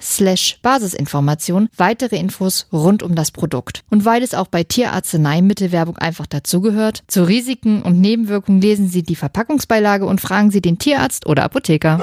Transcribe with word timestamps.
slash 0.00 0.58
Basisinformation 0.62 1.68
weitere 1.76 2.16
Infos 2.16 2.66
rund 2.72 3.02
um 3.02 3.14
das 3.14 3.30
Produkt. 3.30 3.82
Und 3.90 4.04
weil 4.04 4.22
es 4.22 4.34
auch 4.34 4.48
bei 4.48 4.64
Tierarzneimittelwerbung 4.64 5.96
einfach 5.98 6.26
dazugehört, 6.26 7.02
zu 7.08 7.24
Risiken 7.24 7.82
und 7.82 8.00
Nebenwirkungen 8.00 8.60
lesen 8.60 8.88
Sie 8.88 9.02
die 9.02 9.16
Verpackungsbeilage 9.16 10.06
und 10.06 10.20
fragen 10.20 10.50
Sie 10.50 10.60
den 10.60 10.78
Tierarzt 10.78 11.26
oder 11.26 11.44
Apotheker. 11.44 12.02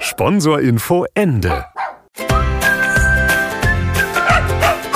Sponsorinfo 0.00 1.06
Ende. 1.14 1.64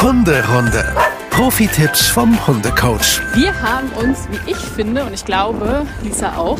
Hunderunde. 0.00 1.07
Profi-Tipps 1.38 2.08
vom 2.08 2.48
Hundecoach. 2.48 3.20
Wir 3.34 3.62
haben 3.62 3.88
uns, 3.90 4.26
wie 4.28 4.50
ich 4.50 4.56
finde, 4.56 5.04
und 5.04 5.14
ich 5.14 5.24
glaube, 5.24 5.86
Lisa 6.02 6.36
auch, 6.36 6.58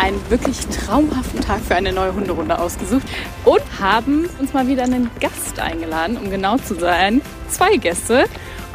einen 0.00 0.20
wirklich 0.30 0.56
traumhaften 0.68 1.40
Tag 1.40 1.58
für 1.62 1.74
eine 1.74 1.92
neue 1.92 2.14
Hunderunde 2.14 2.56
ausgesucht 2.56 3.02
und 3.44 3.60
haben 3.80 4.28
uns 4.38 4.52
mal 4.52 4.68
wieder 4.68 4.84
einen 4.84 5.10
Gast 5.18 5.58
eingeladen, 5.58 6.16
um 6.16 6.30
genau 6.30 6.58
zu 6.58 6.76
sein. 6.76 7.22
Zwei 7.48 7.74
Gäste. 7.74 8.26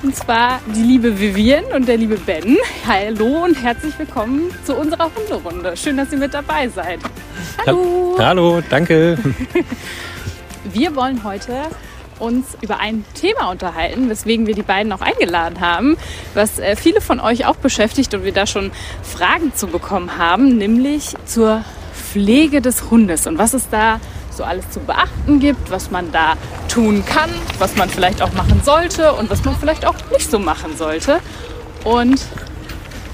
Und 0.03 0.13
zwar 0.13 0.59
die 0.75 0.81
liebe 0.81 1.21
Vivian 1.21 1.63
und 1.73 1.87
der 1.87 1.95
liebe 1.95 2.17
Ben. 2.17 2.57
Hallo 2.85 3.45
und 3.45 3.55
herzlich 3.55 3.97
willkommen 3.97 4.51
zu 4.65 4.75
unserer 4.75 5.09
Hunderunde. 5.15 5.77
Schön, 5.77 5.95
dass 5.95 6.11
ihr 6.11 6.17
mit 6.17 6.33
dabei 6.33 6.67
seid. 6.67 6.99
Hallo. 7.65 8.17
Hallo, 8.19 8.61
danke. 8.69 9.17
Wir 10.65 10.93
wollen 10.97 11.23
heute 11.23 11.53
uns 12.19 12.57
über 12.61 12.79
ein 12.79 13.05
Thema 13.13 13.49
unterhalten, 13.51 14.09
weswegen 14.09 14.47
wir 14.47 14.55
die 14.55 14.63
beiden 14.63 14.91
auch 14.91 15.01
eingeladen 15.01 15.59
haben, 15.59 15.97
was 16.33 16.59
äh, 16.59 16.75
viele 16.75 17.01
von 17.01 17.19
euch 17.19 17.45
auch 17.45 17.55
beschäftigt 17.55 18.13
und 18.13 18.23
wir 18.23 18.33
da 18.33 18.45
schon 18.45 18.71
Fragen 19.03 19.53
zu 19.53 19.67
bekommen 19.67 20.17
haben, 20.17 20.57
nämlich 20.57 21.13
zur 21.25 21.63
Pflege 21.93 22.61
des 22.61 22.89
Hundes 22.89 23.27
und 23.27 23.37
was 23.37 23.53
es 23.53 23.69
da 23.69 23.99
so 24.31 24.43
alles 24.43 24.69
zu 24.69 24.79
beachten 24.79 25.39
gibt, 25.39 25.71
was 25.71 25.91
man 25.91 26.11
da 26.11 26.33
tun 26.67 27.05
kann, 27.05 27.29
was 27.57 27.75
man 27.75 27.89
vielleicht 27.89 28.21
auch 28.21 28.33
machen 28.33 28.61
sollte 28.63 29.13
und 29.13 29.29
was 29.29 29.43
man 29.45 29.55
vielleicht 29.55 29.85
auch 29.85 29.95
nicht 30.11 30.29
so 30.29 30.39
machen 30.39 30.75
sollte. 30.77 31.19
Und 31.83 32.21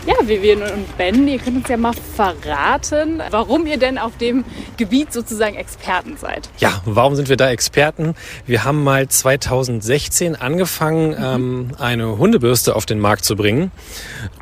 ja, 0.06 0.16
Vivian 0.24 0.62
und 0.62 0.98
Ben, 0.98 1.28
ihr 1.28 1.40
könnt 1.40 1.58
uns 1.58 1.68
ja 1.68 1.78
mal 1.78 1.94
verraten, 1.94 3.22
warum 3.30 3.66
ihr 3.68 3.78
denn 3.78 3.98
auf 3.98 4.18
dem 4.18 4.44
Gebiet 4.78 5.14
sozusagen 5.14 5.56
Experten 5.56 6.18
seid. 6.18 6.50
Ja, 6.58 6.82
warum 6.86 7.16
sind 7.16 7.30
wir 7.30 7.38
da 7.38 7.50
Experten? 7.50 8.16
Wir 8.46 8.64
haben 8.64 8.84
mal 8.84 9.08
2016 9.08 10.36
angefangen, 10.36 11.16
ähm, 11.20 11.72
eine 11.78 12.18
Hundebürste 12.18 12.76
auf 12.76 12.86
den 12.86 13.00
Markt 13.00 13.26
zu 13.26 13.36
bringen. 13.36 13.72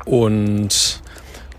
Und 0.06 1.02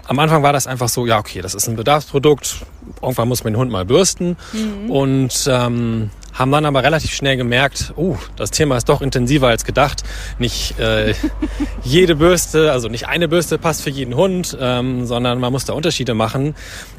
am 0.07 0.19
Anfang 0.19 0.43
war 0.43 0.53
das 0.53 0.67
einfach 0.67 0.89
so, 0.89 1.05
ja, 1.05 1.19
okay, 1.19 1.41
das 1.41 1.53
ist 1.53 1.67
ein 1.67 1.75
Bedarfsprodukt. 1.75 2.65
Irgendwann 3.01 3.27
muss 3.27 3.43
man 3.43 3.53
den 3.53 3.59
Hund 3.59 3.71
mal 3.71 3.85
bürsten. 3.85 4.35
Und 4.89 5.47
ähm, 5.47 6.09
haben 6.33 6.51
dann 6.51 6.65
aber 6.65 6.83
relativ 6.83 7.13
schnell 7.13 7.37
gemerkt, 7.37 7.93
oh, 7.95 8.17
das 8.35 8.51
Thema 8.51 8.77
ist 8.77 8.87
doch 8.89 9.01
intensiver 9.01 9.47
als 9.47 9.65
gedacht. 9.65 10.03
Nicht 10.39 10.79
äh, 10.79 11.13
jede 11.83 12.15
Bürste, 12.15 12.71
also 12.71 12.87
nicht 12.87 13.07
eine 13.07 13.27
Bürste 13.27 13.57
passt 13.57 13.81
für 13.81 13.89
jeden 13.89 14.15
Hund, 14.15 14.57
ähm, 14.59 15.05
sondern 15.05 15.39
man 15.39 15.51
muss 15.51 15.65
da 15.65 15.73
Unterschiede 15.73 16.13
machen. 16.13 16.55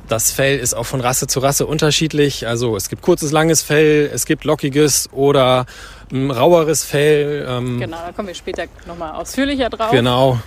Das 0.08 0.30
Fell 0.32 0.58
ist 0.58 0.74
auch 0.74 0.84
von 0.84 1.00
Rasse 1.00 1.26
zu 1.26 1.40
Rasse 1.40 1.66
unterschiedlich. 1.66 2.46
Also 2.46 2.76
es 2.76 2.88
gibt 2.88 3.02
kurzes, 3.02 3.32
langes 3.32 3.62
Fell, 3.62 4.10
es 4.12 4.26
gibt 4.26 4.44
lockiges 4.44 5.08
oder 5.12 5.66
ein 6.12 6.30
raueres 6.30 6.84
Fell. 6.84 7.46
Ähm, 7.48 7.80
Genau, 7.80 7.98
da 8.04 8.12
kommen 8.12 8.28
wir 8.28 8.34
später 8.34 8.64
nochmal 8.86 9.12
ausführlicher 9.12 9.70
drauf. 9.70 9.90
Genau. 9.90 10.38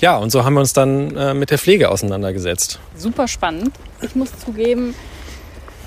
Ja, 0.00 0.16
und 0.16 0.30
so 0.30 0.44
haben 0.44 0.54
wir 0.54 0.60
uns 0.60 0.72
dann 0.72 1.16
äh, 1.16 1.34
mit 1.34 1.50
der 1.50 1.58
Pflege 1.58 1.90
auseinandergesetzt. 1.90 2.78
Super 2.96 3.28
spannend. 3.28 3.72
Ich 4.00 4.14
muss 4.14 4.30
zugeben, 4.38 4.94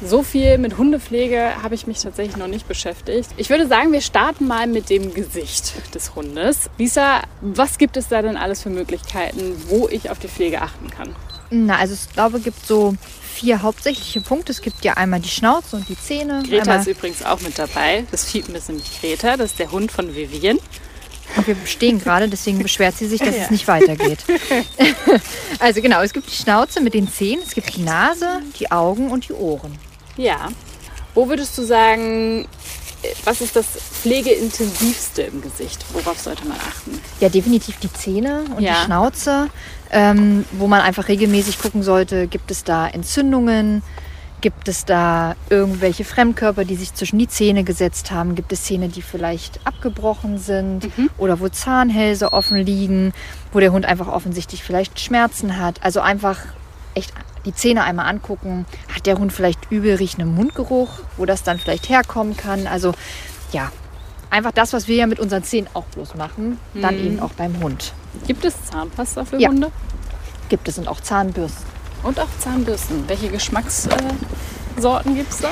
so 0.05 0.23
viel 0.23 0.57
mit 0.57 0.77
Hundepflege 0.77 1.63
habe 1.63 1.75
ich 1.75 1.87
mich 1.87 1.99
tatsächlich 2.01 2.37
noch 2.37 2.47
nicht 2.47 2.67
beschäftigt. 2.67 3.29
Ich 3.37 3.49
würde 3.49 3.67
sagen, 3.67 3.91
wir 3.91 4.01
starten 4.01 4.47
mal 4.47 4.67
mit 4.67 4.89
dem 4.89 5.13
Gesicht 5.13 5.73
des 5.95 6.15
Hundes. 6.15 6.69
Lisa, 6.77 7.21
was 7.41 7.77
gibt 7.77 7.97
es 7.97 8.07
da 8.07 8.21
denn 8.21 8.37
alles 8.37 8.61
für 8.61 8.69
Möglichkeiten, 8.69 9.55
wo 9.67 9.87
ich 9.87 10.09
auf 10.09 10.19
die 10.19 10.27
Pflege 10.27 10.61
achten 10.61 10.89
kann? 10.89 11.15
Na, 11.49 11.77
also 11.77 11.93
ich 11.93 12.13
glaube, 12.13 12.37
es 12.37 12.43
gibt 12.43 12.65
so 12.65 12.95
vier 13.33 13.61
hauptsächliche 13.61 14.21
Punkte. 14.21 14.51
Es 14.51 14.61
gibt 14.61 14.83
ja 14.83 14.93
einmal 14.93 15.19
die 15.19 15.29
Schnauze 15.29 15.75
und 15.75 15.89
die 15.89 15.97
Zähne. 15.97 16.43
Greta 16.47 16.75
ist 16.75 16.87
übrigens 16.87 17.23
auch 17.23 17.41
mit 17.41 17.57
dabei. 17.59 18.05
Das 18.11 18.25
Fiepen 18.25 18.55
ist 18.55 18.69
nämlich 18.69 18.99
Greta, 18.99 19.37
das 19.37 19.51
ist 19.51 19.59
der 19.59 19.71
Hund 19.71 19.91
von 19.91 20.15
Vivian. 20.15 20.59
und 21.35 21.47
wir 21.47 21.55
stehen 21.65 21.99
gerade, 21.99 22.27
deswegen 22.27 22.59
beschwert 22.59 22.95
sie 22.97 23.07
sich, 23.07 23.19
dass 23.19 23.35
es 23.43 23.51
nicht 23.51 23.67
weitergeht. 23.67 24.19
also 25.59 25.81
genau, 25.81 26.01
es 26.01 26.13
gibt 26.13 26.29
die 26.31 26.35
Schnauze 26.35 26.81
mit 26.81 26.93
den 26.93 27.11
Zähnen, 27.11 27.43
es 27.45 27.53
gibt 27.53 27.75
die 27.75 27.81
Nase, 27.81 28.41
die 28.59 28.71
Augen 28.71 29.09
und 29.09 29.27
die 29.29 29.33
Ohren. 29.33 29.77
Ja. 30.17 30.49
Wo 31.13 31.27
würdest 31.29 31.57
du 31.57 31.63
sagen, 31.63 32.47
was 33.25 33.41
ist 33.41 33.55
das 33.55 33.65
pflegeintensivste 33.67 35.23
im 35.23 35.41
Gesicht? 35.41 35.85
Worauf 35.93 36.19
sollte 36.19 36.47
man 36.47 36.57
achten? 36.57 36.99
Ja, 37.19 37.29
definitiv 37.29 37.77
die 37.79 37.91
Zähne 37.91 38.43
und 38.55 38.61
Ja. 38.63 38.73
die 38.79 38.85
Schnauze, 38.85 39.49
ähm, 39.91 40.45
wo 40.53 40.67
man 40.67 40.81
einfach 40.81 41.07
regelmäßig 41.07 41.59
gucken 41.59 41.83
sollte, 41.83 42.27
gibt 42.27 42.49
es 42.51 42.63
da 42.63 42.87
Entzündungen, 42.87 43.83
gibt 44.41 44.67
es 44.67 44.85
da 44.85 45.35
irgendwelche 45.49 46.03
Fremdkörper, 46.03 46.65
die 46.65 46.75
sich 46.75 46.93
zwischen 46.93 47.17
die 47.19 47.27
Zähne 47.27 47.63
gesetzt 47.63 48.11
haben, 48.11 48.35
gibt 48.35 48.51
es 48.51 48.63
Zähne, 48.63 48.89
die 48.89 49.01
vielleicht 49.01 49.59
abgebrochen 49.65 50.37
sind 50.37 50.89
oder 51.17 51.39
wo 51.39 51.47
Zahnhälse 51.47 52.33
offen 52.33 52.57
liegen, 52.57 53.13
wo 53.53 53.59
der 53.59 53.71
Hund 53.71 53.85
einfach 53.85 54.07
offensichtlich 54.07 54.63
vielleicht 54.63 54.99
Schmerzen 54.99 55.57
hat. 55.57 55.81
Also 55.83 56.01
einfach 56.01 56.39
echt 56.93 57.13
die 57.45 57.53
Zähne 57.53 57.83
einmal 57.83 58.07
angucken. 58.07 58.65
Hat 58.93 59.05
der 59.05 59.17
Hund 59.17 59.33
vielleicht 59.33 59.71
übel 59.71 59.95
riechenden 59.95 60.33
Mundgeruch, 60.35 60.89
wo 61.17 61.25
das 61.25 61.43
dann 61.43 61.59
vielleicht 61.59 61.89
herkommen 61.89 62.37
kann? 62.37 62.67
Also 62.67 62.93
ja, 63.51 63.71
einfach 64.29 64.51
das, 64.51 64.73
was 64.73 64.87
wir 64.87 64.95
ja 64.95 65.07
mit 65.07 65.19
unseren 65.19 65.43
Zähnen 65.43 65.67
auch 65.73 65.85
bloß 65.85 66.15
machen, 66.15 66.57
dann 66.73 66.97
eben 66.97 67.19
auch 67.19 67.31
beim 67.33 67.61
Hund. 67.61 67.93
Gibt 68.27 68.45
es 68.45 68.53
Zahnpasta 68.65 69.25
für 69.25 69.39
Ja. 69.39 69.49
Hunde? 69.49 69.71
Gibt 70.49 70.67
es 70.67 70.77
und 70.77 70.87
auch 70.87 71.01
Zahnbürsten. 71.01 71.65
Und 72.03 72.19
auch 72.19 72.27
Zahnbürsten. 72.39 73.07
Welche 73.07 73.29
Geschmackssorten 73.29 74.07
äh, 74.77 74.81
Sorten 74.81 75.15
gibt 75.15 75.31
es 75.31 75.37
da? 75.39 75.49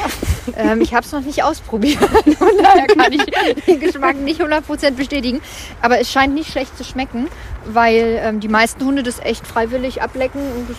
ähm, 0.58 0.81
ich 0.81 0.94
habe 0.94 1.06
es 1.06 1.12
noch 1.12 1.22
nicht 1.22 1.44
ausprobiert, 1.44 2.00
von 2.38 2.50
daher 2.62 2.88
kann 2.88 3.11
ich 3.14 3.23
den 3.67 3.79
Geschmack 3.79 4.17
nicht 4.17 4.41
100% 4.41 4.91
bestätigen. 4.91 5.41
Aber 5.82 5.99
es 5.99 6.11
scheint 6.11 6.34
nicht 6.34 6.52
schlecht 6.52 6.76
zu 6.78 6.84
schmecken, 6.84 7.28
weil 7.66 8.20
ähm, 8.22 8.40
die 8.40 8.47
meisten 8.47 8.84
Hunde 8.84 9.03
das 9.03 9.20
echt 9.20 9.46
freiwillig 9.47 10.02
ablecken 10.02 10.41
und 10.41 10.70
das, 10.70 10.78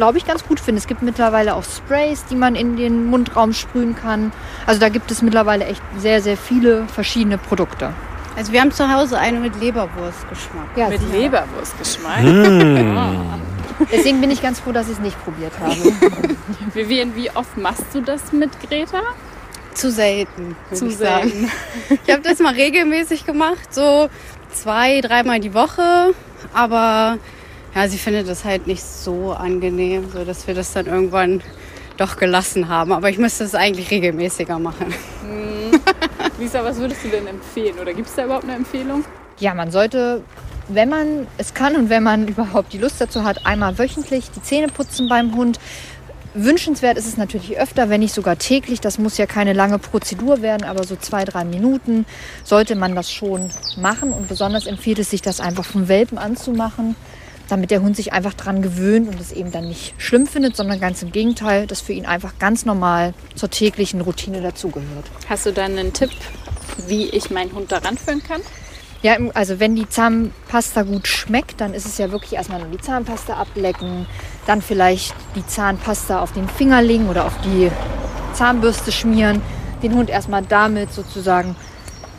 glaube 0.00 0.16
ich, 0.16 0.24
ganz 0.24 0.46
gut 0.46 0.58
finden. 0.58 0.78
Es 0.78 0.86
gibt 0.86 1.02
mittlerweile 1.02 1.54
auch 1.54 1.62
Sprays, 1.62 2.24
die 2.24 2.34
man 2.34 2.54
in 2.54 2.76
den 2.76 3.04
Mundraum 3.04 3.52
sprühen 3.52 3.94
kann. 3.94 4.32
Also 4.64 4.80
da 4.80 4.88
gibt 4.88 5.10
es 5.10 5.20
mittlerweile 5.20 5.66
echt 5.66 5.82
sehr, 5.98 6.22
sehr 6.22 6.38
viele 6.38 6.86
verschiedene 6.86 7.36
Produkte. 7.36 7.92
Also 8.34 8.50
wir 8.50 8.62
haben 8.62 8.72
zu 8.72 8.90
Hause 8.90 9.18
eine 9.18 9.38
mit 9.40 9.60
Leberwurstgeschmack. 9.60 10.68
Ja, 10.74 10.88
Mit 10.88 11.00
sicher. 11.02 11.12
Leberwurstgeschmack. 11.18 12.22
Deswegen 13.92 14.22
bin 14.22 14.30
ich 14.30 14.40
ganz 14.40 14.60
froh, 14.60 14.72
dass 14.72 14.86
ich 14.86 14.94
es 14.94 15.00
nicht 15.00 15.22
probiert 15.22 15.52
habe. 15.60 15.76
Vivian, 16.74 17.14
wie 17.14 17.30
oft 17.32 17.58
machst 17.58 17.84
du 17.92 18.00
das 18.00 18.32
mit 18.32 18.50
Greta? 18.66 19.02
Zu 19.74 19.90
selten, 19.90 20.56
Zu 20.72 20.86
ich 20.86 20.96
sagen. 20.96 21.50
Ich 22.06 22.10
habe 22.10 22.22
das 22.22 22.38
mal 22.38 22.54
regelmäßig 22.54 23.26
gemacht, 23.26 23.74
so 23.74 24.08
zwei, 24.50 25.02
dreimal 25.02 25.40
die 25.40 25.52
Woche. 25.52 26.14
Aber 26.54 27.18
ja, 27.74 27.88
sie 27.88 27.98
findet 27.98 28.28
das 28.28 28.44
halt 28.44 28.66
nicht 28.66 28.82
so 28.82 29.32
angenehm, 29.32 30.10
so 30.12 30.24
dass 30.24 30.46
wir 30.46 30.54
das 30.54 30.72
dann 30.72 30.86
irgendwann 30.86 31.42
doch 31.96 32.16
gelassen 32.16 32.68
haben. 32.68 32.92
Aber 32.92 33.10
ich 33.10 33.18
müsste 33.18 33.44
es 33.44 33.54
eigentlich 33.54 33.90
regelmäßiger 33.90 34.58
machen. 34.58 34.92
Lisa, 36.40 36.64
was 36.64 36.78
würdest 36.78 37.04
du 37.04 37.08
denn 37.08 37.26
empfehlen? 37.26 37.78
Oder 37.80 37.92
gibt 37.92 38.08
es 38.08 38.14
da 38.14 38.24
überhaupt 38.24 38.44
eine 38.44 38.54
Empfehlung? 38.54 39.04
Ja, 39.38 39.54
man 39.54 39.70
sollte, 39.70 40.22
wenn 40.68 40.88
man 40.88 41.26
es 41.36 41.54
kann 41.54 41.76
und 41.76 41.90
wenn 41.90 42.02
man 42.02 42.26
überhaupt 42.26 42.72
die 42.72 42.78
Lust 42.78 43.00
dazu 43.00 43.24
hat, 43.24 43.46
einmal 43.46 43.78
wöchentlich 43.78 44.30
die 44.30 44.42
Zähne 44.42 44.68
putzen 44.68 45.08
beim 45.08 45.36
Hund. 45.36 45.60
Wünschenswert 46.32 46.96
ist 46.96 47.06
es 47.06 47.16
natürlich 47.16 47.58
öfter, 47.58 47.90
wenn 47.90 48.00
nicht 48.00 48.14
sogar 48.14 48.38
täglich. 48.38 48.80
Das 48.80 48.98
muss 48.98 49.18
ja 49.18 49.26
keine 49.26 49.52
lange 49.52 49.78
Prozedur 49.78 50.42
werden, 50.42 50.64
aber 50.64 50.84
so 50.84 50.96
zwei, 50.96 51.24
drei 51.24 51.44
Minuten 51.44 52.06
sollte 52.44 52.76
man 52.76 52.94
das 52.94 53.12
schon 53.12 53.50
machen. 53.76 54.12
Und 54.12 54.28
besonders 54.28 54.66
empfiehlt 54.66 55.00
es 55.00 55.10
sich, 55.10 55.22
das 55.22 55.40
einfach 55.40 55.64
vom 55.64 55.88
Welpen 55.88 56.18
anzumachen, 56.18 56.94
damit 57.50 57.70
der 57.70 57.82
Hund 57.82 57.96
sich 57.96 58.12
einfach 58.12 58.34
dran 58.34 58.62
gewöhnt 58.62 59.08
und 59.08 59.20
es 59.20 59.32
eben 59.32 59.50
dann 59.52 59.68
nicht 59.68 59.94
schlimm 59.98 60.26
findet, 60.26 60.56
sondern 60.56 60.80
ganz 60.80 61.02
im 61.02 61.12
Gegenteil, 61.12 61.66
das 61.66 61.80
für 61.80 61.92
ihn 61.92 62.06
einfach 62.06 62.38
ganz 62.38 62.64
normal 62.64 63.14
zur 63.34 63.50
täglichen 63.50 64.00
Routine 64.00 64.40
dazugehört. 64.40 65.06
Hast 65.28 65.46
du 65.46 65.52
dann 65.52 65.78
einen 65.78 65.92
Tipp, 65.92 66.10
wie 66.86 67.08
ich 67.08 67.30
meinen 67.30 67.52
Hund 67.52 67.72
daran 67.72 67.98
führen 67.98 68.22
kann? 68.22 68.40
Ja, 69.02 69.16
also 69.32 69.58
wenn 69.60 69.76
die 69.76 69.88
Zahnpasta 69.88 70.82
gut 70.82 71.08
schmeckt, 71.08 71.60
dann 71.62 71.72
ist 71.72 71.86
es 71.86 71.96
ja 71.96 72.12
wirklich 72.12 72.34
erstmal 72.34 72.60
nur 72.60 72.68
die 72.68 72.80
Zahnpasta 72.80 73.34
ablecken, 73.34 74.06
dann 74.46 74.60
vielleicht 74.60 75.14
die 75.34 75.46
Zahnpasta 75.46 76.20
auf 76.20 76.32
den 76.32 76.48
Finger 76.48 76.82
legen 76.82 77.08
oder 77.08 77.24
auf 77.24 77.32
die 77.42 77.70
Zahnbürste 78.34 78.92
schmieren, 78.92 79.40
den 79.82 79.94
Hund 79.94 80.10
erstmal 80.10 80.42
damit 80.42 80.92
sozusagen 80.92 81.56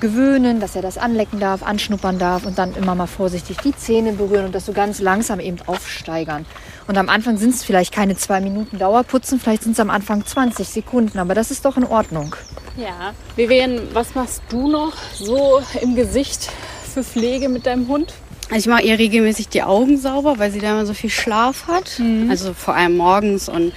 gewöhnen, 0.02 0.60
dass 0.60 0.76
er 0.76 0.82
das 0.82 0.98
anlecken 0.98 1.40
darf, 1.40 1.64
anschnuppern 1.64 2.20
darf 2.20 2.46
und 2.46 2.58
dann 2.58 2.76
immer 2.76 2.96
mal 2.96 3.08
vorsichtig 3.08 3.58
die 3.64 3.74
Zähne 3.74 4.12
berühren 4.12 4.46
und 4.48 4.56
das 4.56 4.66
so 4.66 4.74
ganz 4.74 5.00
langsam 5.00 5.40
eben 5.40 5.58
aufsteigern. 5.66 6.46
Und 6.88 6.98
am 6.98 7.08
Anfang 7.08 7.38
sind 7.38 7.56
es 7.56 7.64
vielleicht 7.64 7.94
keine 7.94 8.18
zwei 8.18 8.42
Minuten 8.42 8.78
Dauerputzen, 8.78 9.40
vielleicht 9.40 9.64
sind 9.64 9.74
es 9.74 9.80
am 9.80 9.90
Anfang 9.90 10.26
20 10.26 10.68
Sekunden, 10.68 11.20
aber 11.20 11.34
das 11.36 11.52
ist 11.52 11.64
doch 11.64 11.78
in 11.78 11.86
Ordnung. 11.86 12.36
Ja. 12.76 13.14
Vivian, 13.38 13.80
was 13.94 14.14
machst 14.16 14.42
du 14.50 14.68
noch 14.68 14.94
so 15.14 15.62
im 15.82 15.96
Gesicht 15.96 16.50
für 16.94 17.04
Pflege 17.04 17.48
mit 17.48 17.66
deinem 17.66 17.88
Hund? 17.88 18.14
Ich 18.54 18.68
mache 18.68 18.84
ihr 18.84 19.00
regelmäßig 19.00 19.48
die 19.48 19.64
Augen 19.64 19.98
sauber, 19.98 20.38
weil 20.38 20.52
sie 20.52 20.60
da 20.60 20.72
immer 20.72 20.86
so 20.86 20.94
viel 20.94 21.10
Schlaf 21.10 21.68
hat. 21.68 22.02
Also 22.30 22.54
vor 22.54 22.76
allem 22.76 22.98
morgens 22.98 23.48
und 23.48 23.72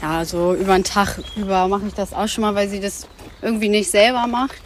ja, 0.00 0.24
so 0.24 0.54
über 0.54 0.74
den 0.74 0.84
Tag 0.84 1.18
über 1.36 1.66
mache 1.66 1.86
ich 1.88 1.94
das 1.94 2.12
auch 2.12 2.28
schon 2.28 2.42
mal, 2.42 2.54
weil 2.54 2.68
sie 2.68 2.80
das 2.80 3.08
irgendwie 3.40 3.68
nicht 3.68 3.90
selber 3.90 4.26
macht. 4.28 4.56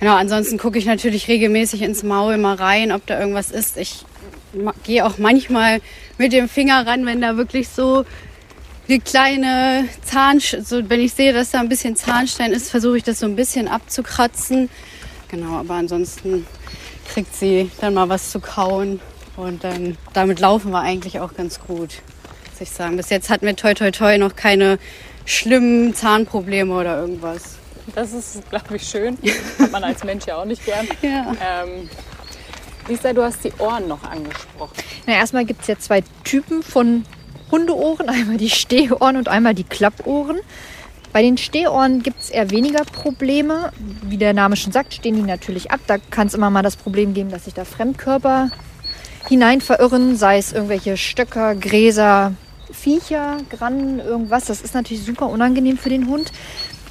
Genau, 0.00 0.14
ansonsten 0.14 0.58
gucke 0.58 0.78
ich 0.78 0.86
natürlich 0.86 1.26
regelmäßig 1.28 1.82
ins 1.82 2.02
Maul 2.02 2.38
mal 2.38 2.54
rein, 2.54 2.92
ob 2.92 3.04
da 3.06 3.18
irgendwas 3.18 3.50
ist. 3.50 3.76
Ich 3.76 4.04
gehe 4.84 5.04
auch 5.04 5.18
manchmal 5.18 5.80
mit 6.18 6.32
dem 6.32 6.48
Finger 6.48 6.86
ran, 6.86 7.04
wenn 7.04 7.20
da 7.20 7.36
wirklich 7.36 7.68
so 7.68 8.04
eine 8.88 9.00
kleine 9.00 9.88
Zahn, 10.02 10.40
so 10.40 10.88
wenn 10.88 11.00
ich 11.00 11.12
sehe, 11.12 11.32
dass 11.32 11.50
da 11.50 11.60
ein 11.60 11.68
bisschen 11.68 11.96
Zahnstein 11.96 12.52
ist, 12.52 12.70
versuche 12.70 12.96
ich 12.96 13.02
das 13.02 13.18
so 13.18 13.26
ein 13.26 13.36
bisschen 13.36 13.68
abzukratzen. 13.68 14.70
Genau, 15.30 15.58
aber 15.58 15.74
ansonsten 15.74 16.46
kriegt 17.12 17.34
sie 17.34 17.70
dann 17.80 17.94
mal 17.94 18.08
was 18.08 18.30
zu 18.30 18.40
kauen 18.40 19.00
und 19.36 19.64
dann 19.64 19.98
damit 20.14 20.40
laufen 20.40 20.70
wir 20.70 20.80
eigentlich 20.80 21.20
auch 21.20 21.34
ganz 21.34 21.60
gut, 21.60 21.90
muss 22.50 22.60
ich 22.60 22.70
sagen. 22.70 22.96
Bis 22.96 23.10
jetzt 23.10 23.28
hatten 23.28 23.46
wir 23.46 23.56
toi 23.56 23.74
toi 23.74 23.90
toi 23.90 24.16
noch 24.16 24.36
keine 24.36 24.78
schlimmen 25.26 25.94
Zahnprobleme 25.94 26.72
oder 26.74 26.98
irgendwas. 26.98 27.57
Das 27.94 28.12
ist, 28.12 28.48
glaube 28.50 28.76
ich, 28.76 28.82
schön. 28.82 29.18
Hat 29.58 29.72
man 29.72 29.84
als 29.84 30.04
Mensch 30.04 30.26
ja 30.26 30.36
auch 30.36 30.44
nicht 30.44 30.64
gern. 30.64 30.86
Ja. 31.02 31.32
Ähm, 31.40 31.88
Lisa, 32.88 33.12
du 33.12 33.22
hast 33.22 33.44
die 33.44 33.52
Ohren 33.58 33.88
noch 33.88 34.02
angesprochen. 34.02 34.74
Na, 35.06 35.14
erstmal 35.14 35.44
gibt 35.44 35.62
es 35.62 35.68
ja 35.68 35.78
zwei 35.78 36.02
Typen 36.24 36.62
von 36.62 37.04
Hundeohren. 37.50 38.08
Einmal 38.08 38.36
die 38.36 38.50
Stehohren 38.50 39.16
und 39.16 39.28
einmal 39.28 39.54
die 39.54 39.64
Klappohren. 39.64 40.38
Bei 41.12 41.22
den 41.22 41.38
Stehohren 41.38 42.02
gibt 42.02 42.20
es 42.20 42.30
eher 42.30 42.50
weniger 42.50 42.84
Probleme. 42.84 43.72
Wie 44.02 44.18
der 44.18 44.34
Name 44.34 44.56
schon 44.56 44.72
sagt, 44.72 44.94
stehen 44.94 45.16
die 45.16 45.22
natürlich 45.22 45.70
ab. 45.70 45.80
Da 45.86 45.96
kann 45.98 46.26
es 46.26 46.34
immer 46.34 46.50
mal 46.50 46.62
das 46.62 46.76
Problem 46.76 47.14
geben, 47.14 47.30
dass 47.30 47.44
sich 47.44 47.54
da 47.54 47.64
Fremdkörper 47.64 48.50
hinein 49.28 49.60
verirren, 49.60 50.16
sei 50.16 50.38
es 50.38 50.52
irgendwelche 50.52 50.96
Stöcker, 50.96 51.54
Gräser, 51.54 52.34
Viecher, 52.72 53.38
Grannen, 53.50 54.00
irgendwas. 54.00 54.46
Das 54.46 54.60
ist 54.60 54.74
natürlich 54.74 55.04
super 55.04 55.28
unangenehm 55.28 55.78
für 55.78 55.88
den 55.88 56.06
Hund. 56.08 56.32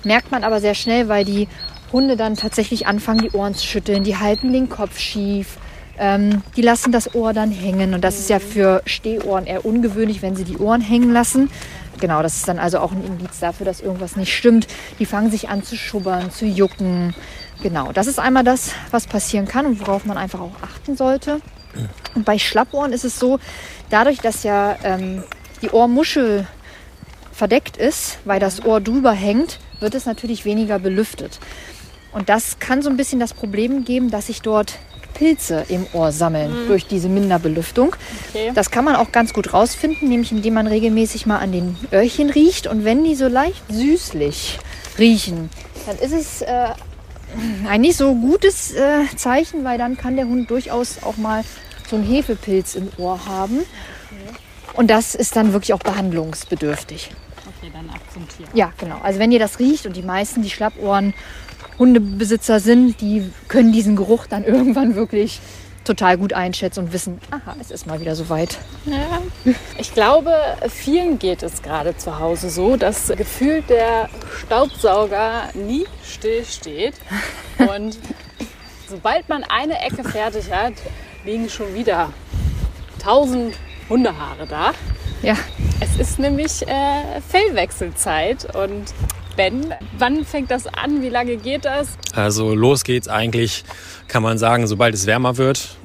Merkt 0.08 0.32
man 0.32 0.46
aber 0.46 0.62
sehr 0.62 0.74
schnell, 0.74 1.10
weil 1.10 1.26
die 1.26 1.50
Hunde 1.92 2.16
dann 2.16 2.36
tatsächlich 2.36 2.88
anfangen, 2.88 3.20
die 3.20 3.32
Ohren 3.32 3.54
zu 3.54 3.66
schütteln. 3.66 4.06
Die 4.06 4.16
halten 4.16 4.54
den 4.54 4.70
Kopf 4.70 4.98
schief. 4.98 5.58
Ähm, 6.00 6.44
die 6.56 6.62
lassen 6.62 6.94
das 6.94 7.14
Ohr 7.14 7.34
dann 7.34 7.52
hängen. 7.52 7.94
Und 7.94 8.06
das 8.06 8.18
ist 8.18 8.30
ja 8.30 8.40
für 8.40 8.82
Stehohren 8.86 9.46
eher 9.46 9.66
ungewöhnlich, 9.66 10.22
wenn 10.22 10.38
sie 10.38 10.46
die 10.46 10.58
Ohren 10.60 10.80
hängen 10.80 11.12
lassen. 11.12 11.50
Genau, 12.00 12.22
das 12.22 12.38
ist 12.38 12.48
dann 12.48 12.58
also 12.58 12.80
auch 12.80 12.94
ein 12.94 13.04
Indiz 13.04 13.40
dafür, 13.40 13.66
dass 13.66 13.82
irgendwas 13.82 14.16
nicht 14.16 14.34
stimmt. 14.34 14.68
Die 14.98 15.06
fangen 15.06 15.30
sich 15.30 15.50
an 15.50 15.62
zu 15.62 15.76
schubbern, 15.76 16.32
zu 16.32 16.46
jucken. 16.46 17.14
Genau, 17.62 17.92
das 17.92 18.08
ist 18.08 18.18
einmal 18.18 18.46
das, 18.46 18.72
was 18.92 19.08
passieren 19.08 19.46
kann 19.46 19.66
und 19.66 19.82
worauf 19.82 20.06
man 20.06 20.18
einfach 20.18 20.40
auch 20.40 20.56
achten 20.62 20.96
sollte. 20.96 21.42
Und 22.16 22.24
bei 22.24 22.40
Schlappohren 22.40 22.94
ist 22.94 23.04
es 23.04 23.20
so, 23.20 23.40
dadurch, 23.90 24.20
dass 24.20 24.44
ja 24.44 24.78
ähm, 24.84 25.24
die 25.62 25.70
Ohrmuschel 25.70 26.48
verdeckt 27.34 27.76
ist, 27.76 28.20
weil 28.24 28.40
das 28.40 28.64
Ohr 28.64 28.80
drüber 28.80 29.12
hängt, 29.12 29.60
wird 29.80 29.96
es 29.96 30.06
natürlich 30.06 30.46
weniger 30.46 30.80
belüftet. 30.80 31.40
Und 32.12 32.30
das 32.30 32.60
kann 32.60 32.82
so 32.82 32.90
ein 32.90 32.98
bisschen 32.98 33.20
das 33.20 33.34
Problem 33.34 33.86
geben, 33.86 34.10
dass 34.10 34.28
sich 34.28 34.42
dort 34.42 34.80
Pilze 35.14 35.66
im 35.68 35.86
Ohr 35.94 36.12
sammeln 36.12 36.68
durch 36.68 36.86
diese 36.86 37.10
Minderbelüftung. 37.10 37.96
Okay. 38.30 38.52
Das 38.54 38.72
kann 38.72 38.86
man 38.86 38.96
auch 38.96 39.12
ganz 39.12 39.34
gut 39.34 39.54
rausfinden, 39.54 40.08
nämlich 40.08 40.32
indem 40.32 40.54
man 40.54 40.68
regelmäßig 40.68 41.26
mal 41.26 41.40
an 41.40 41.52
den 41.52 41.76
Öhrchen 41.92 42.30
riecht. 42.30 42.68
Und 42.68 42.86
wenn 42.86 43.04
die 43.04 43.16
so 43.16 43.28
leicht 43.28 43.64
süßlich 43.70 44.60
riechen, 45.00 45.50
dann 45.88 45.98
ist 45.98 46.14
es 46.14 46.42
äh, 46.44 46.68
ein 47.68 47.82
nicht 47.82 47.98
so 47.98 48.14
gutes 48.14 48.74
äh, 48.74 49.06
Zeichen, 49.16 49.64
weil 49.64 49.78
dann 49.78 49.98
kann 49.98 50.16
der 50.16 50.28
Hund 50.28 50.50
durchaus 50.50 51.04
auch 51.04 51.18
mal 51.18 51.44
so 51.90 51.96
einen 51.96 52.06
Hefepilz 52.06 52.76
im 52.76 52.90
Ohr 52.98 53.26
haben. 53.26 53.62
Und 54.74 54.92
das 54.92 55.16
ist 55.16 55.36
dann 55.36 55.54
wirklich 55.54 55.74
auch 55.74 55.80
behandlungsbedürftig. 55.80 57.10
Okay, 57.68 57.74
dann 57.74 57.90
ab 57.90 58.02
zum 58.14 58.28
Tier. 58.28 58.48
Ja, 58.54 58.72
genau. 58.78 59.00
Also 59.04 59.20
wenn 59.20 59.32
ihr 59.32 59.40
das 59.40 59.60
riecht 59.60 59.86
und 59.86 59.96
die 59.96 60.02
meisten, 60.02 60.42
die 60.42 60.50
Schlappohren 60.50 61.14
Hundebesitzer 61.78 62.60
sind, 62.60 63.02
die 63.02 63.30
können 63.48 63.72
diesen 63.72 63.96
Geruch 63.96 64.26
dann 64.28 64.44
irgendwann 64.46 64.96
wirklich 64.96 65.40
total 65.84 66.18
gut 66.18 66.34
einschätzen 66.34 66.82
und 66.82 66.94
wissen, 66.94 67.20
aha, 67.32 67.56
es 67.62 67.72
ist 67.72 67.88
mal 67.88 68.02
wieder 68.02 68.16
soweit. 68.16 68.58
Ja. 68.86 69.22
Ich 69.78 69.94
glaube, 69.94 70.34
vielen 70.70 71.18
geht 71.18 71.44
es 71.44 71.62
gerade 71.62 71.96
zu 71.96 72.20
Hause 72.20 72.50
so, 72.50 72.76
dass 72.76 73.08
gefühlt 73.08 73.70
der 73.70 74.10
Staubsauger 74.38 75.50
nie 75.54 75.86
still 76.04 76.44
steht. 76.44 76.96
Und 77.58 77.98
sobald 78.90 79.30
man 79.30 79.46
eine 79.46 79.80
Ecke 79.80 80.04
fertig 80.04 80.52
hat, 80.52 80.74
liegen 81.24 81.50
schon 81.50 81.74
wieder 81.74 82.12
tausend 83.02 83.56
Hundehaare 83.88 84.46
da. 84.46 84.74
Ja, 85.22 85.36
ist 86.00 86.20
nämlich 86.20 86.68
äh, 86.68 87.22
Fellwechselzeit 87.28 88.56
und 88.56 88.94
Ben, 89.36 89.74
wann 89.98 90.26
fängt 90.26 90.50
das 90.50 90.66
an? 90.68 91.02
Wie 91.02 91.10
lange 91.10 91.38
geht 91.38 91.66
das? 91.66 91.90
Also 92.14 92.56
los 92.56 92.84
geht's 92.84 93.08
eigentlich, 93.08 93.64
kann 94.08 94.24
man 94.24 94.38
sagen, 94.38 94.66
sobald 94.66 94.96
es 94.96 95.06
wärmer 95.06 95.38
wird. 95.38 95.78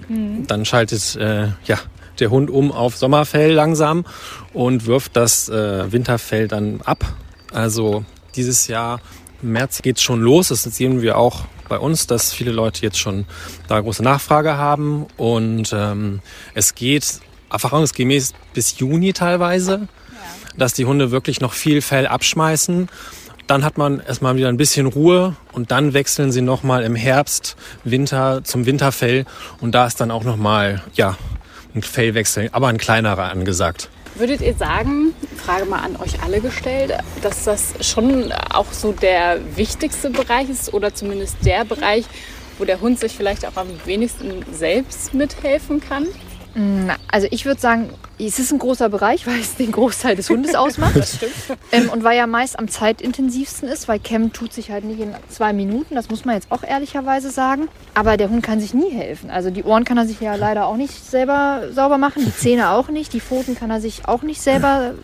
Dann 0.47 0.64
schaltet 0.64 1.16
äh, 1.16 1.49
ja, 1.64 1.78
der 2.19 2.31
Hund 2.31 2.50
um 2.50 2.73
auf 2.73 2.97
Sommerfell 2.97 3.52
langsam 3.52 4.04
und 4.52 4.87
wirft 4.87 5.16
das 5.16 5.49
äh, 5.49 5.92
Winterfell 5.92 6.49
dann 6.49 6.81
ab. 6.83 7.04
Also 7.52 8.04
dieses 8.35 8.69
Jahr 8.69 9.00
im 9.42 9.52
März 9.52 9.83
geht's 9.83 10.02
schon 10.02 10.21
los. 10.21 10.49
Das 10.49 10.62
sehen 10.62 11.02
wir 11.02 11.19
auch 11.19 11.45
bei 11.69 11.78
uns, 11.78 12.07
dass 12.07 12.33
viele 12.33 12.52
Leute 12.52 12.83
jetzt 12.83 12.99
schon 12.99 13.26
da 13.69 13.81
große 13.81 14.02
Nachfrage 14.02 14.57
haben. 14.57 15.07
Und 15.16 15.73
ähm, 15.75 16.21
es 16.54 16.75
geht 16.75 17.21
erfahrungsgemäß 17.50 18.33
bis 18.54 18.78
Juni 18.78 19.12
teilweise, 19.12 19.88
dass 20.56 20.75
die 20.75 20.85
Hunde 20.85 21.11
wirklich 21.11 21.40
noch 21.40 21.52
viel 21.52 21.82
Fell 21.82 22.06
abschmeißen. 22.06 22.88
Dann 23.47 23.64
hat 23.64 23.76
man 23.76 24.00
erstmal 24.00 24.37
wieder 24.37 24.49
ein 24.49 24.56
bisschen 24.56 24.87
Ruhe 24.87 25.37
und 25.52 25.71
dann 25.71 25.94
wechseln 25.94 26.32
sie 26.32 26.42
nochmal 26.42 26.85
im 26.85 26.94
Herbst, 26.94 27.56
Winter 27.85 28.44
zum 28.44 28.66
Winterfell 28.66 29.25
und 29.61 29.75
da 29.75 29.87
ist 29.87 30.00
dann 30.00 30.11
auch 30.11 30.25
nochmal, 30.25 30.82
ja, 30.94 31.16
ein 31.75 31.82
Fellwechsel, 31.82 32.50
aber 32.52 32.68
ein 32.68 32.78
kleinerer 32.78 33.30
angesagt. 33.30 33.88
Würdet 34.14 34.42
ihr 34.42 34.54
sagen, 34.54 35.14
Frage 35.37 35.64
mal 35.64 35.80
an 35.80 35.97
euch 35.97 36.23
alle 36.23 36.40
gestellt, 36.40 36.92
dass 37.23 37.44
das 37.44 37.75
schon 37.80 38.30
auch 38.50 38.71
so 38.71 38.92
der 38.92 39.38
wichtigste 39.56 40.11
Bereich 40.11 40.50
ist 40.50 40.75
oder 40.75 40.94
zumindest 40.94 41.37
der 41.44 41.64
Bereich, 41.64 42.04
wo 42.59 42.64
der 42.66 42.80
Hund 42.80 43.00
sich 43.00 43.12
vielleicht 43.12 43.47
auch 43.47 43.56
am 43.56 43.68
wenigsten 43.87 44.44
selbst 44.52 45.14
mithelfen 45.14 45.80
kann? 45.80 46.06
na, 46.54 46.97
also 47.09 47.26
ich 47.30 47.47
würde 47.47 47.61
sagen, 47.61 47.90
es 48.26 48.38
ist 48.38 48.52
ein 48.52 48.59
großer 48.59 48.88
Bereich, 48.88 49.26
weil 49.26 49.41
es 49.41 49.57
den 49.57 49.73
Großteil 49.73 50.17
des 50.17 50.31
Hundes 50.31 50.55
ausmacht. 50.55 50.97
Das 50.97 51.17
stimmt. 51.17 51.33
Ähm, 51.71 51.88
und 51.88 52.05
weil 52.05 52.17
ja 52.17 52.26
meist 52.26 52.59
am 52.59 52.69
zeitintensivsten 52.69 53.69
ist, 53.69 53.88
weil 53.88 53.99
Cam 53.99 54.33
tut 54.33 54.52
sich 54.52 54.71
halt 54.71 54.85
nicht 54.85 55.00
in 55.00 55.14
zwei 55.29 55.52
Minuten, 55.52 55.95
das 55.95 56.11
muss 56.11 56.25
man 56.25 56.35
jetzt 56.35 56.50
auch 56.50 56.62
ehrlicherweise 56.62 57.31
sagen. 57.31 57.69
Aber 57.95 58.17
der 58.17 58.31
Hund 58.31 58.43
kann 58.43 58.61
sich 58.61 58.75
nie 58.75 58.91
helfen. 58.91 59.31
Also 59.31 59.50
die 59.50 59.64
Ohren 59.64 59.85
kann 59.85 59.99
er 59.99 60.07
sich 60.07 60.21
ja 60.21 60.35
leider 60.35 60.67
auch 60.67 60.76
nicht 60.76 61.05
selber 61.05 61.62
sauber 61.73 61.99
machen, 61.99 62.25
die 62.25 62.35
Zähne 62.35 62.71
auch 62.71 62.88
nicht, 62.88 63.12
die 63.12 63.21
Pfoten 63.21 63.55
kann 63.55 63.71
er 63.71 63.81
sich 63.81 64.07
auch 64.07 64.23
nicht 64.23 64.41
selber 64.41 64.95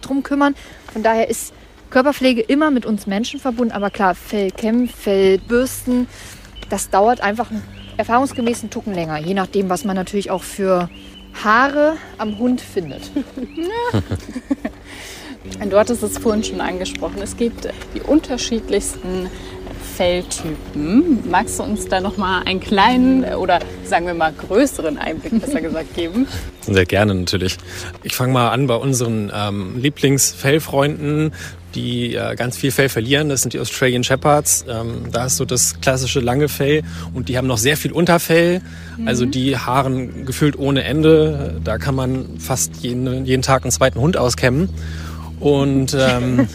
drum 0.00 0.22
kümmern. 0.22 0.54
Von 0.92 1.02
daher 1.02 1.28
ist 1.28 1.52
Körperpflege 1.90 2.40
immer 2.40 2.70
mit 2.70 2.84
uns 2.84 3.06
Menschen 3.06 3.40
verbunden, 3.40 3.72
aber 3.72 3.90
klar, 3.90 4.14
Fellkämmen, 4.14 4.88
Fellbürsten, 4.88 6.08
das 6.68 6.90
dauert 6.90 7.20
einfach 7.20 7.50
erfahrungsgemäß 7.96 8.60
einen 8.60 8.70
Tucken 8.70 8.94
länger, 8.94 9.18
je 9.18 9.34
nachdem, 9.34 9.68
was 9.68 9.84
man 9.84 9.96
natürlich 9.96 10.30
auch 10.30 10.42
für 10.42 10.90
Haare 11.44 11.96
am 12.18 12.38
Hund 12.38 12.60
findet. 12.60 13.10
Du 15.70 15.78
hattest 15.78 16.02
es 16.02 16.18
vorhin 16.18 16.42
schon 16.42 16.60
angesprochen. 16.60 17.22
Es 17.22 17.36
gibt 17.36 17.68
die 17.94 18.00
unterschiedlichsten 18.00 19.30
Felltypen. 19.96 21.28
Magst 21.30 21.58
du 21.58 21.62
uns 21.62 21.86
da 21.86 22.00
noch 22.00 22.16
mal 22.16 22.42
einen 22.42 22.60
kleinen 22.60 23.24
oder 23.34 23.60
sagen 23.84 24.06
wir 24.06 24.14
mal 24.14 24.32
größeren 24.32 24.98
Einblick 24.98 25.40
besser 25.40 25.60
gesagt 25.60 25.94
geben? 25.94 26.26
Sehr 26.62 26.84
gerne 26.84 27.14
natürlich. 27.14 27.56
Ich 28.02 28.14
fange 28.14 28.32
mal 28.32 28.50
an 28.50 28.66
bei 28.66 28.74
unseren 28.74 29.30
ähm, 29.34 29.78
Lieblingsfellfreunden, 29.78 31.32
die 31.74 32.14
äh, 32.14 32.34
ganz 32.34 32.56
viel 32.56 32.72
Fell 32.72 32.88
verlieren. 32.88 33.28
Das 33.28 33.42
sind 33.42 33.52
die 33.52 33.60
Australian 33.60 34.02
Shepherds. 34.02 34.64
Ähm, 34.68 35.10
da 35.12 35.26
ist 35.26 35.36
so 35.36 35.44
das 35.44 35.80
klassische 35.80 36.20
lange 36.20 36.48
Fell 36.48 36.82
und 37.14 37.28
die 37.28 37.38
haben 37.38 37.46
noch 37.46 37.58
sehr 37.58 37.76
viel 37.76 37.92
Unterfell. 37.92 38.60
Also 39.04 39.26
die 39.26 39.56
Haaren 39.56 40.24
gefüllt 40.24 40.58
ohne 40.58 40.84
Ende. 40.84 41.60
Da 41.62 41.78
kann 41.78 41.94
man 41.94 42.38
fast 42.38 42.76
jeden, 42.76 43.26
jeden 43.26 43.42
Tag 43.42 43.62
einen 43.62 43.70
zweiten 43.70 44.00
Hund 44.00 44.16
auskämmen. 44.16 44.70
Und 45.38 45.94
ähm, 45.98 46.48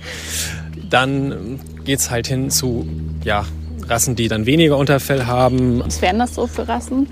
dann 0.90 1.60
geht's 1.84 2.10
halt 2.10 2.26
hin 2.26 2.50
zu 2.50 2.86
ja, 3.24 3.44
Rassen, 3.86 4.16
die 4.16 4.28
dann 4.28 4.46
weniger 4.46 4.76
Unterfell 4.76 5.26
haben. 5.26 5.80
Was 5.84 6.02
wären 6.02 6.18
das 6.18 6.34
so 6.34 6.46
für 6.46 6.68
Rassen? 6.68 7.08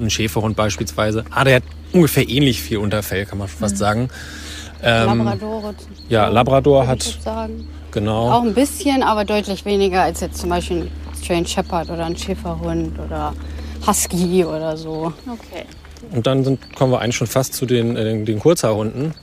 Ein 0.00 0.10
Schäferhund 0.10 0.56
beispielsweise. 0.56 1.24
Ah, 1.30 1.44
der 1.44 1.56
hat 1.56 1.62
ungefähr 1.92 2.28
ähnlich 2.28 2.62
viel 2.62 2.78
Unterfell, 2.78 3.26
kann 3.26 3.38
man 3.38 3.48
fast 3.48 3.76
sagen. 3.76 4.08
Ähm, 4.82 5.18
Labrador. 5.18 5.74
ja, 6.08 6.28
Labrador 6.28 6.86
hat, 6.86 7.18
genau. 7.90 8.30
Auch 8.30 8.42
ein 8.42 8.54
bisschen, 8.54 9.02
aber 9.02 9.24
deutlich 9.26 9.64
weniger 9.66 10.02
als 10.02 10.20
jetzt 10.20 10.38
zum 10.38 10.48
Beispiel 10.48 10.82
ein 10.82 10.90
Strange 11.22 11.46
Shepherd 11.46 11.90
oder 11.90 12.06
ein 12.06 12.16
Schäferhund 12.16 12.98
oder 12.98 13.34
Husky 13.86 14.44
oder 14.44 14.76
so. 14.76 15.12
Okay. 15.26 15.66
Und 16.12 16.26
dann 16.26 16.44
sind, 16.44 16.74
kommen 16.74 16.92
wir 16.92 17.00
eigentlich 17.00 17.16
schon 17.16 17.26
fast 17.26 17.54
zu 17.54 17.66
den, 17.66 17.94
äh, 17.94 18.04
den, 18.04 18.24
den 18.24 18.38
Kurzhaarhunden. 18.38 19.14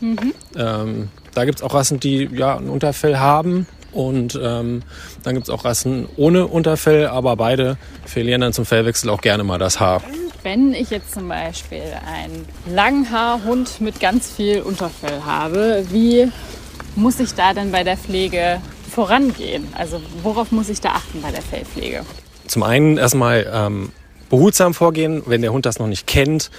Ähm, 0.55 1.09
da 1.33 1.45
gibt's 1.45 1.61
auch 1.61 1.73
Rassen, 1.73 1.99
die 1.99 2.29
ja 2.33 2.57
ein 2.57 2.69
Unterfell 2.69 3.17
haben. 3.17 3.67
Und 3.97 4.39
ähm, 4.39 4.83
dann 5.23 5.33
gibt's 5.33 5.49
auch 5.49 5.65
Rassen 5.65 6.07
ohne 6.17 6.45
Unterfell, 6.45 7.07
aber 7.07 7.35
beide 7.35 7.77
verlieren 8.05 8.41
dann 8.41 8.53
zum 8.53 8.63
Fellwechsel 8.63 9.09
auch 9.09 9.21
gerne 9.21 9.43
mal 9.43 9.57
das 9.57 9.79
Haar. 9.79 10.03
Wenn 10.43 10.75
ich 10.75 10.91
jetzt 10.91 11.15
zum 11.15 11.27
Beispiel 11.27 11.81
einen 12.05 12.45
Langhaarhund 12.71 13.81
mit 13.81 13.99
ganz 13.99 14.29
viel 14.29 14.61
Unterfell 14.61 15.23
habe, 15.25 15.83
wie 15.89 16.31
muss 16.95 17.19
ich 17.19 17.33
da 17.33 17.55
denn 17.55 17.71
bei 17.71 17.83
der 17.83 17.97
Pflege 17.97 18.61
vorangehen? 18.91 19.67
Also 19.75 19.99
worauf 20.21 20.51
muss 20.51 20.69
ich 20.69 20.79
da 20.79 20.89
achten 20.89 21.23
bei 21.23 21.31
der 21.31 21.41
Fellpflege? 21.41 22.05
Zum 22.45 22.61
einen 22.61 22.99
erstmal 22.99 23.51
ähm, 23.51 23.91
behutsam 24.29 24.75
vorgehen, 24.75 25.23
wenn 25.25 25.41
der 25.41 25.51
Hund 25.51 25.65
das 25.65 25.79
noch 25.79 25.87
nicht 25.87 26.05
kennt 26.05 26.51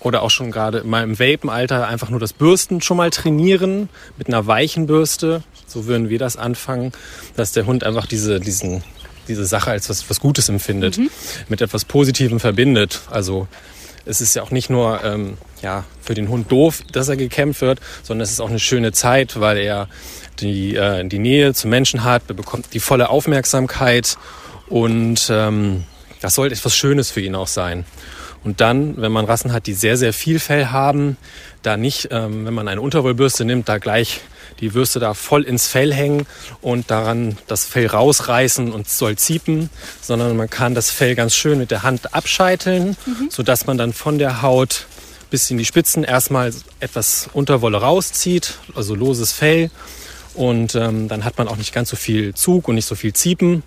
oder 0.00 0.22
auch 0.22 0.30
schon 0.30 0.50
gerade 0.50 0.84
mal 0.84 1.02
im 1.02 1.18
Welpenalter 1.18 1.86
einfach 1.86 2.08
nur 2.08 2.20
das 2.20 2.32
Bürsten 2.32 2.80
schon 2.80 2.96
mal 2.96 3.10
trainieren 3.10 3.90
mit 4.16 4.28
einer 4.28 4.46
weichen 4.46 4.86
Bürste. 4.86 5.42
So 5.68 5.86
würden 5.86 6.08
wir 6.08 6.18
das 6.18 6.36
anfangen, 6.36 6.92
dass 7.36 7.52
der 7.52 7.66
Hund 7.66 7.84
einfach 7.84 8.06
diese, 8.06 8.40
diesen, 8.40 8.82
diese 9.28 9.44
Sache 9.44 9.70
als 9.70 9.88
was, 9.90 10.08
was 10.08 10.18
Gutes 10.18 10.48
empfindet, 10.48 10.98
mit 11.48 11.60
etwas 11.60 11.84
Positivem 11.84 12.40
verbindet. 12.40 13.02
Also 13.10 13.46
es 14.06 14.22
ist 14.22 14.34
ja 14.34 14.42
auch 14.42 14.50
nicht 14.50 14.70
nur 14.70 15.04
ähm, 15.04 15.36
ja, 15.62 15.84
für 16.00 16.14
den 16.14 16.28
Hund 16.28 16.50
doof, 16.50 16.82
dass 16.90 17.08
er 17.08 17.16
gekämpft 17.16 17.60
wird, 17.60 17.80
sondern 18.02 18.24
es 18.24 18.30
ist 18.30 18.40
auch 18.40 18.48
eine 18.48 18.58
schöne 18.58 18.92
Zeit, 18.92 19.38
weil 19.38 19.58
er 19.58 19.88
die, 20.40 20.74
äh, 20.74 21.06
die 21.06 21.18
Nähe 21.18 21.52
zu 21.52 21.68
Menschen 21.68 22.04
hat, 22.04 22.22
er 22.28 22.34
bekommt 22.34 22.72
die 22.72 22.80
volle 22.80 23.10
Aufmerksamkeit 23.10 24.16
und 24.68 25.28
ähm, 25.30 25.84
das 26.22 26.34
soll 26.34 26.50
etwas 26.50 26.74
Schönes 26.74 27.10
für 27.10 27.20
ihn 27.20 27.34
auch 27.34 27.46
sein. 27.46 27.84
Und 28.44 28.60
dann, 28.60 28.96
wenn 28.96 29.12
man 29.12 29.24
Rassen 29.24 29.52
hat, 29.52 29.66
die 29.66 29.74
sehr, 29.74 29.96
sehr 29.96 30.12
viel 30.12 30.38
Fell 30.38 30.66
haben, 30.66 31.16
da 31.62 31.76
nicht, 31.76 32.08
ähm, 32.10 32.46
wenn 32.46 32.54
man 32.54 32.68
eine 32.68 32.80
Unterwollbürste 32.80 33.44
nimmt, 33.44 33.68
da 33.68 33.78
gleich 33.78 34.20
die 34.60 34.70
Bürste 34.70 35.00
da 35.00 35.14
voll 35.14 35.42
ins 35.42 35.66
Fell 35.66 35.92
hängen 35.92 36.26
und 36.60 36.90
daran 36.90 37.38
das 37.46 37.64
Fell 37.64 37.86
rausreißen 37.86 38.72
und 38.72 38.88
soll 38.88 39.16
ziepen, 39.16 39.70
sondern 40.00 40.36
man 40.36 40.50
kann 40.50 40.74
das 40.74 40.90
Fell 40.90 41.14
ganz 41.14 41.34
schön 41.34 41.58
mit 41.58 41.70
der 41.70 41.82
Hand 41.82 42.14
abscheiteln, 42.14 42.96
sodass 43.30 43.66
man 43.66 43.78
dann 43.78 43.92
von 43.92 44.18
der 44.18 44.42
Haut 44.42 44.86
bis 45.30 45.50
in 45.50 45.58
die 45.58 45.64
Spitzen 45.64 46.04
erstmal 46.04 46.52
etwas 46.80 47.28
Unterwolle 47.32 47.78
rauszieht, 47.78 48.54
also 48.74 48.94
loses 48.94 49.32
Fell. 49.32 49.70
Und 50.34 50.74
ähm, 50.76 51.08
dann 51.08 51.24
hat 51.24 51.36
man 51.36 51.48
auch 51.48 51.56
nicht 51.56 51.72
ganz 51.72 51.88
so 51.88 51.96
viel 51.96 52.32
Zug 52.34 52.68
und 52.68 52.76
nicht 52.76 52.86
so 52.86 52.94
viel 52.94 53.12
Ziepen 53.12 53.64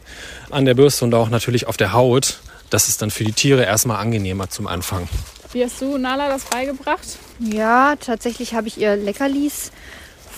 an 0.50 0.66
der 0.66 0.74
Bürste 0.74 1.04
und 1.04 1.14
auch 1.14 1.30
natürlich 1.30 1.68
auf 1.68 1.76
der 1.76 1.92
Haut. 1.92 2.40
Das 2.70 2.88
ist 2.88 3.02
dann 3.02 3.12
für 3.12 3.26
die 3.26 3.34
Tiere 3.34 3.66
erstmal 3.66 3.98
angenehmer 3.98 4.50
zum 4.50 4.68
Anfang. 4.68 5.10
Wie 5.52 5.66
hast 5.66 5.82
du 5.82 5.98
Nala 5.98 6.30
das 6.30 6.46
beigebracht? 6.46 7.18
Ja, 7.40 7.98
tatsächlich 7.98 8.54
habe 8.54 8.70
ich 8.70 8.78
ihr 8.78 8.96
Leckerlis 8.96 9.72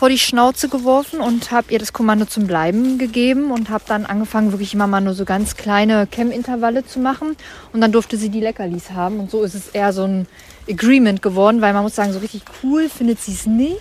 vor 0.03 0.10
die 0.10 0.19
Schnauze 0.19 0.67
geworfen 0.67 1.22
und 1.22 1.51
habe 1.51 1.72
ihr 1.72 1.79
das 1.79 1.93
Kommando 1.93 2.25
zum 2.25 2.45
Bleiben 2.45 2.98
gegeben 2.98 3.51
und 3.51 3.69
habe 3.69 3.86
dann 3.88 4.05
angefangen, 4.05 4.51
wirklich 4.51 4.74
immer 4.74 4.86
mal 4.86 5.00
nur 5.00 5.13
so 5.13 5.24
ganz 5.24 5.55
kleine 5.55 6.07
Cam-Intervalle 6.07 6.86
zu 6.86 7.00
machen. 7.00 7.38
Und 7.72 7.79
dann 7.79 7.93
durfte 7.93 8.17
sie 8.17 8.27
die 8.27 8.41
Leckerlis 8.41 8.91
haben. 8.91 9.22
Und 9.22 9.31
so 9.31 9.43
ist 9.43 9.53
es 9.53 9.69
eher 9.69 9.93
so 9.93 10.03
ein 10.03 10.27
Agreement 10.69 11.22
geworden, 11.22 11.62
weil 11.62 11.72
man 11.72 11.83
muss 11.83 11.95
sagen, 11.95 12.12
so 12.12 12.19
richtig 12.19 12.41
cool 12.62 12.89
findet 12.89 13.22
sie 13.22 13.31
es 13.31 13.45
nicht. 13.45 13.79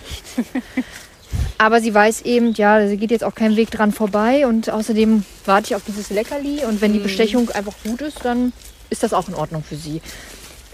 Aber 1.57 1.81
sie 1.81 1.93
weiß 1.93 2.21
eben, 2.21 2.53
ja, 2.53 2.87
sie 2.87 2.95
geht 2.95 3.11
jetzt 3.11 3.25
auch 3.25 3.35
keinen 3.35 3.57
Weg 3.57 3.69
dran 3.71 3.91
vorbei 3.91 4.47
und 4.47 4.69
außerdem 4.69 5.25
warte 5.43 5.71
ich 5.71 5.75
auf 5.75 5.83
dieses 5.85 6.09
Leckerli 6.09 6.63
und 6.63 6.79
wenn 6.79 6.93
die 6.93 6.99
Bestechung 6.99 7.49
einfach 7.49 7.75
gut 7.83 7.99
ist, 7.99 8.23
dann 8.23 8.53
ist 8.89 9.03
das 9.03 9.11
auch 9.11 9.27
in 9.27 9.35
Ordnung 9.35 9.61
für 9.61 9.75
sie. 9.75 10.01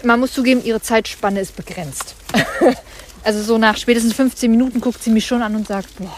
Man 0.04 0.20
muss 0.20 0.32
zugeben, 0.32 0.62
ihre 0.64 0.80
Zeitspanne 0.80 1.40
ist 1.40 1.56
begrenzt. 1.56 2.14
also 3.24 3.42
so 3.42 3.58
nach 3.58 3.76
spätestens 3.76 4.14
15 4.14 4.50
Minuten 4.50 4.80
guckt 4.80 5.02
sie 5.02 5.10
mich 5.10 5.26
schon 5.26 5.42
an 5.42 5.54
und 5.54 5.66
sagt, 5.66 5.96
boah, 5.96 6.14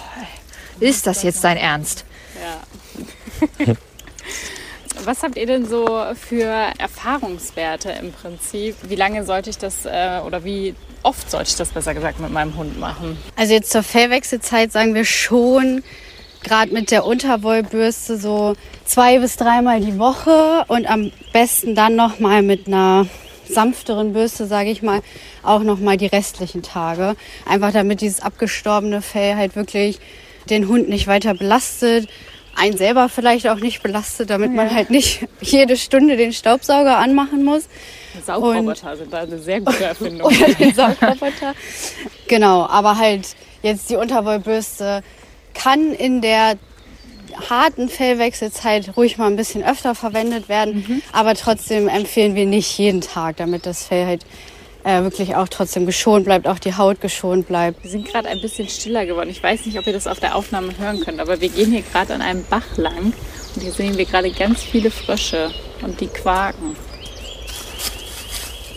ist 0.80 1.06
das 1.06 1.22
jetzt 1.22 1.42
dein 1.44 1.56
Ernst? 1.56 2.04
Ja. 2.40 3.74
Was 5.04 5.22
habt 5.22 5.36
ihr 5.36 5.46
denn 5.46 5.66
so 5.66 5.86
für 6.14 6.72
Erfahrungswerte 6.78 7.90
im 7.90 8.12
Prinzip? 8.12 8.76
Wie 8.82 8.94
lange 8.94 9.24
sollte 9.24 9.50
ich 9.50 9.58
das 9.58 9.84
äh, 9.84 10.20
oder 10.24 10.44
wie 10.44 10.74
oft 11.02 11.28
sollte 11.28 11.50
ich 11.50 11.56
das 11.56 11.70
besser 11.70 11.94
gesagt 11.94 12.20
mit 12.20 12.30
meinem 12.30 12.56
Hund 12.56 12.78
machen? 12.78 13.16
Also 13.34 13.52
jetzt 13.52 13.72
zur 13.72 13.82
Fellwechselzeit 13.82 14.70
sagen 14.70 14.94
wir 14.94 15.04
schon, 15.04 15.82
gerade 16.44 16.72
mit 16.72 16.90
der 16.90 17.04
Unterwollbürste 17.04 18.16
so 18.16 18.54
zwei 18.84 19.18
bis 19.18 19.36
dreimal 19.36 19.80
die 19.80 19.98
Woche 19.98 20.64
und 20.68 20.86
am 20.86 21.10
besten 21.32 21.74
dann 21.74 21.96
nochmal 21.96 22.42
mit 22.42 22.66
einer 22.66 23.06
sanfteren 23.52 24.12
Bürste, 24.12 24.46
sage 24.46 24.70
ich 24.70 24.82
mal, 24.82 25.00
auch 25.42 25.62
nochmal 25.62 25.96
die 25.96 26.06
restlichen 26.06 26.62
Tage. 26.62 27.16
Einfach 27.46 27.72
damit 27.72 28.00
dieses 28.00 28.20
abgestorbene 28.20 29.02
Fell 29.02 29.36
halt 29.36 29.56
wirklich 29.56 29.98
den 30.50 30.68
Hund 30.68 30.88
nicht 30.88 31.06
weiter 31.06 31.34
belastet, 31.34 32.08
einen 32.54 32.76
selber 32.76 33.08
vielleicht 33.08 33.48
auch 33.48 33.56
nicht 33.58 33.82
belastet, 33.82 34.30
damit 34.30 34.52
man 34.52 34.74
halt 34.74 34.90
nicht 34.90 35.26
jede 35.40 35.76
Stunde 35.76 36.16
den 36.16 36.32
Staubsauger 36.32 36.98
anmachen 36.98 37.44
muss. 37.44 37.68
Saugroboter 38.26 38.96
sind 38.96 39.12
da 39.12 39.20
eine 39.20 39.38
sehr 39.38 39.60
gute 39.60 39.84
Erfindung. 39.84 40.26
Oder 40.26 40.54
den 40.54 40.74
Saugroboter. 40.74 41.54
genau, 42.28 42.66
aber 42.66 42.98
halt 42.98 43.28
jetzt 43.62 43.88
die 43.88 43.96
Unterwollbürste 43.96 45.02
kann 45.54 45.92
in 45.92 46.20
der 46.20 46.56
harten 47.48 47.88
Fellwechselzeit 47.88 48.96
ruhig 48.96 49.18
mal 49.18 49.26
ein 49.26 49.36
bisschen 49.36 49.64
öfter 49.64 49.94
verwendet 49.94 50.48
werden, 50.48 51.02
aber 51.12 51.34
trotzdem 51.34 51.88
empfehlen 51.88 52.34
wir 52.34 52.46
nicht 52.46 52.78
jeden 52.78 53.00
Tag, 53.00 53.36
damit 53.36 53.66
das 53.66 53.84
Fell 53.84 54.06
halt 54.06 54.26
äh, 54.84 55.02
wirklich 55.02 55.36
auch 55.36 55.48
trotzdem 55.48 55.86
geschont 55.86 56.24
bleibt, 56.24 56.46
auch 56.46 56.58
die 56.58 56.76
Haut 56.76 57.00
geschont 57.00 57.46
bleibt. 57.46 57.82
Wir 57.82 57.90
sind 57.90 58.08
gerade 58.08 58.28
ein 58.28 58.40
bisschen 58.40 58.68
stiller 58.68 59.06
geworden. 59.06 59.30
Ich 59.30 59.42
weiß 59.42 59.66
nicht, 59.66 59.78
ob 59.78 59.86
ihr 59.86 59.92
das 59.92 60.06
auf 60.06 60.20
der 60.20 60.34
Aufnahme 60.34 60.76
hören 60.78 61.00
könnt, 61.00 61.20
aber 61.20 61.40
wir 61.40 61.48
gehen 61.48 61.70
hier 61.70 61.82
gerade 61.82 62.14
an 62.14 62.22
einem 62.22 62.44
Bach 62.44 62.76
lang 62.76 63.12
und 63.54 63.62
hier 63.62 63.72
sehen 63.72 63.96
wir 63.96 64.04
gerade 64.04 64.30
ganz 64.30 64.62
viele 64.62 64.90
Frösche 64.90 65.50
und 65.82 66.00
die 66.00 66.08
quaken. 66.08 66.76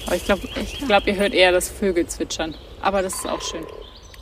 Aber 0.06 0.16
ich 0.16 0.26
glaube, 0.26 0.48
ich 0.62 0.86
glaub, 0.86 1.08
ihr 1.08 1.16
hört 1.16 1.34
eher 1.34 1.52
das 1.52 1.70
Vögel 1.70 2.06
zwitschern. 2.06 2.56
Aber 2.82 3.02
das 3.02 3.16
ist 3.16 3.28
auch 3.28 3.42
schön. 3.42 3.66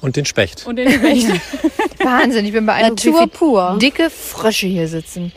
Und 0.03 0.17
den 0.17 0.25
Specht. 0.25 0.67
Und 0.67 0.75
den 0.75 0.91
Specht. 0.91 1.27
Wahnsinn, 2.03 2.45
ich 2.45 2.51
bin 2.51 2.65
beeindruckt, 2.65 3.05
Natur 3.05 3.21
wie 3.21 3.27
pur. 3.27 3.77
dicke 3.81 4.09
Frösche 4.09 4.67
hier 4.67 4.89
sitzen. 4.89 5.31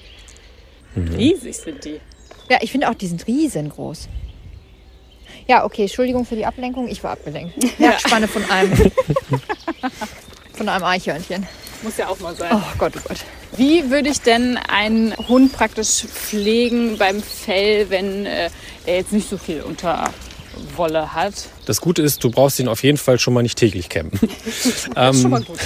Riesig 0.97 1.57
sind 1.57 1.85
die. 1.85 2.01
Ja, 2.51 2.59
ich 2.61 2.73
finde 2.73 2.91
auch, 2.91 2.95
die 2.95 3.07
sind 3.07 3.29
riesengroß. 3.29 4.09
Ja, 5.47 5.65
okay, 5.65 5.83
Entschuldigung 5.83 6.27
für 6.27 6.35
die 6.35 6.47
Ablenkung. 6.47 6.89
Ich 6.89 7.05
war 7.05 7.13
abgelenkt. 7.13 7.55
Ja, 7.79 7.97
Spanne 7.97 8.27
von 8.27 8.43
einem, 8.51 8.73
von 10.55 10.69
einem 10.69 10.85
Eichhörnchen. 10.85 11.47
Muss 11.83 11.97
ja 11.99 12.09
auch 12.09 12.19
mal 12.19 12.35
sein. 12.35 12.51
Oh 12.53 12.77
Gott, 12.77 12.95
oh 12.97 13.01
Gott. 13.07 13.19
Wie 13.57 13.89
würde 13.89 14.09
ich 14.09 14.21
denn 14.21 14.57
einen 14.57 15.17
Hund 15.29 15.53
praktisch 15.53 16.05
pflegen 16.07 16.99
beim 16.99 17.23
Fell, 17.23 17.89
wenn 17.91 18.27
äh, 18.27 18.51
er 18.85 18.97
jetzt 18.97 19.13
nicht 19.13 19.29
so 19.29 19.39
viel 19.39 19.63
Unterwolle 20.57 21.15
hat? 21.15 21.35
Das 21.67 21.81
Gute 21.81 22.03
ist, 22.03 22.23
du 22.23 22.31
brauchst 22.31 22.59
ihn 22.59 22.69
auf 22.69 22.83
jeden 22.83 22.99
Fall 22.99 23.19
schon 23.19 23.35
mal 23.35 23.43
nicht 23.43 23.59
täglich 23.59 23.89
kämmen. 23.89 24.13
Das 24.95 25.17
ist 25.17 25.23
schon 25.23 25.31
mal 25.31 25.43
gut. 25.43 25.59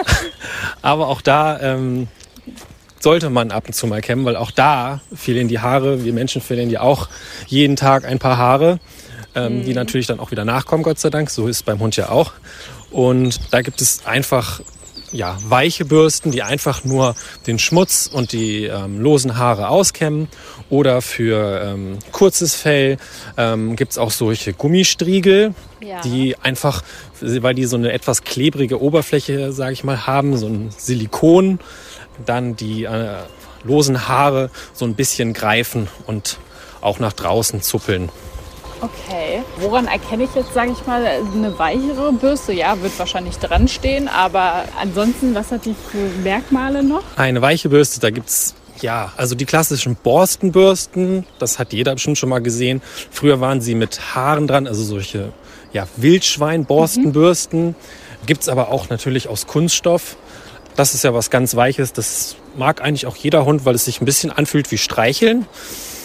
Aber 0.82 1.08
auch 1.08 1.20
da 1.20 1.60
ähm, 1.60 2.08
sollte 3.00 3.30
man 3.30 3.50
ab 3.50 3.64
und 3.66 3.72
zu 3.74 3.86
mal 3.86 4.00
kämmen, 4.00 4.24
weil 4.24 4.36
auch 4.36 4.50
da 4.50 5.00
fehlen 5.14 5.48
die 5.48 5.60
Haare. 5.60 6.04
Wir 6.04 6.12
Menschen 6.12 6.40
verlieren 6.40 6.70
ja 6.70 6.80
auch 6.80 7.08
jeden 7.46 7.76
Tag 7.76 8.04
ein 8.04 8.18
paar 8.18 8.36
Haare, 8.36 8.78
ähm, 9.34 9.64
die 9.64 9.74
natürlich 9.74 10.06
dann 10.06 10.20
auch 10.20 10.30
wieder 10.30 10.44
nachkommen, 10.44 10.82
Gott 10.82 10.98
sei 10.98 11.10
Dank. 11.10 11.30
So 11.30 11.46
ist 11.48 11.56
es 11.56 11.62
beim 11.62 11.80
Hund 11.80 11.96
ja 11.96 12.10
auch. 12.10 12.32
Und 12.90 13.52
da 13.52 13.62
gibt 13.62 13.80
es 13.80 14.06
einfach 14.06 14.60
ja, 15.12 15.38
weiche 15.42 15.84
Bürsten, 15.84 16.30
die 16.30 16.42
einfach 16.42 16.84
nur 16.84 17.14
den 17.46 17.58
Schmutz 17.58 18.08
und 18.12 18.32
die 18.32 18.64
ähm, 18.64 19.00
losen 19.00 19.36
Haare 19.38 19.68
auskämmen. 19.68 20.28
Oder 20.70 21.00
für 21.00 21.62
ähm, 21.62 21.98
kurzes 22.12 22.54
Fell 22.54 22.98
ähm, 23.36 23.74
gibt 23.76 23.92
es 23.92 23.98
auch 23.98 24.10
solche 24.10 24.52
Gummistriegel, 24.52 25.54
Ja. 25.80 26.00
die 26.02 26.36
einfach, 26.42 26.82
weil 27.20 27.54
die 27.54 27.64
so 27.64 27.76
eine 27.76 27.92
etwas 27.92 28.22
klebrige 28.22 28.82
Oberfläche, 28.82 29.52
sage 29.52 29.72
ich 29.72 29.84
mal, 29.84 30.06
haben, 30.06 30.36
so 30.36 30.46
ein 30.46 30.70
Silikon, 30.76 31.58
dann 32.26 32.54
die 32.56 32.84
äh, 32.84 33.14
losen 33.64 34.08
Haare 34.08 34.50
so 34.74 34.84
ein 34.84 34.94
bisschen 34.94 35.32
greifen 35.32 35.88
und 36.06 36.38
auch 36.80 36.98
nach 36.98 37.12
draußen 37.12 37.62
zuppeln. 37.62 38.10
Okay. 38.80 39.42
Woran 39.58 39.86
erkenne 39.86 40.24
ich 40.24 40.34
jetzt, 40.34 40.54
sage 40.54 40.72
ich 40.72 40.86
mal, 40.86 41.04
eine 41.04 41.58
weichere 41.58 42.12
Bürste? 42.12 42.52
Ja, 42.52 42.80
wird 42.80 42.98
wahrscheinlich 42.98 43.36
dran 43.38 43.68
stehen, 43.68 44.08
aber 44.08 44.64
ansonsten, 44.80 45.34
was 45.34 45.50
hat 45.50 45.64
die 45.64 45.74
für 45.74 46.08
Merkmale 46.22 46.82
noch? 46.82 47.02
Eine 47.16 47.42
weiche 47.42 47.68
Bürste, 47.68 48.00
da 48.00 48.10
gibt's 48.10 48.54
ja, 48.80 49.12
also 49.16 49.34
die 49.34 49.44
klassischen 49.44 49.96
Borstenbürsten, 49.96 51.26
das 51.40 51.58
hat 51.58 51.72
jeder 51.72 51.94
bestimmt 51.94 52.18
schon 52.18 52.28
mal 52.28 52.40
gesehen. 52.40 52.80
Früher 53.10 53.40
waren 53.40 53.60
sie 53.60 53.74
mit 53.74 54.14
Haaren 54.14 54.46
dran, 54.46 54.68
also 54.68 54.84
solche 54.84 55.32
ja, 55.72 55.88
Wildschwein-Borstenbürsten. 55.96 57.74
Gibt's 58.26 58.48
aber 58.48 58.68
auch 58.70 58.88
natürlich 58.88 59.28
aus 59.28 59.46
Kunststoff. 59.46 60.16
Das 60.76 60.94
ist 60.94 61.02
ja 61.02 61.12
was 61.12 61.30
ganz 61.30 61.56
Weiches. 61.56 61.92
Das 61.92 62.36
mag 62.58 62.82
eigentlich 62.82 63.06
auch 63.06 63.16
jeder 63.16 63.44
Hund, 63.44 63.64
weil 63.64 63.74
es 63.74 63.84
sich 63.84 64.00
ein 64.00 64.04
bisschen 64.04 64.30
anfühlt 64.30 64.70
wie 64.70 64.78
Streicheln. 64.78 65.46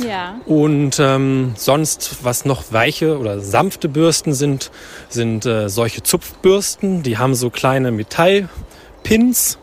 Ja. 0.08 0.40
Und 0.46 0.98
ähm, 1.00 1.54
sonst, 1.56 2.18
was 2.24 2.46
noch 2.46 2.72
weiche 2.72 3.18
oder 3.18 3.40
sanfte 3.40 3.90
Bürsten 3.90 4.34
sind, 4.34 4.72
sind 5.10 5.46
äh, 5.46 5.70
solche 5.70 6.04
Zupfbürsten. 6.04 7.04
Die 7.04 7.18
haben 7.18 7.36
so 7.36 7.50
kleine 7.50 7.92
Metallpins, 7.92 9.60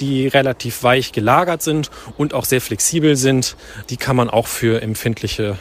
die 0.00 0.26
relativ 0.26 0.82
weich 0.82 1.12
gelagert 1.12 1.62
sind 1.62 1.90
und 2.16 2.34
auch 2.34 2.44
sehr 2.44 2.60
flexibel 2.60 3.16
sind. 3.16 3.56
Die 3.90 3.96
kann 3.96 4.16
man 4.16 4.30
auch 4.30 4.46
für 4.46 4.80
empfindliche 4.80 5.58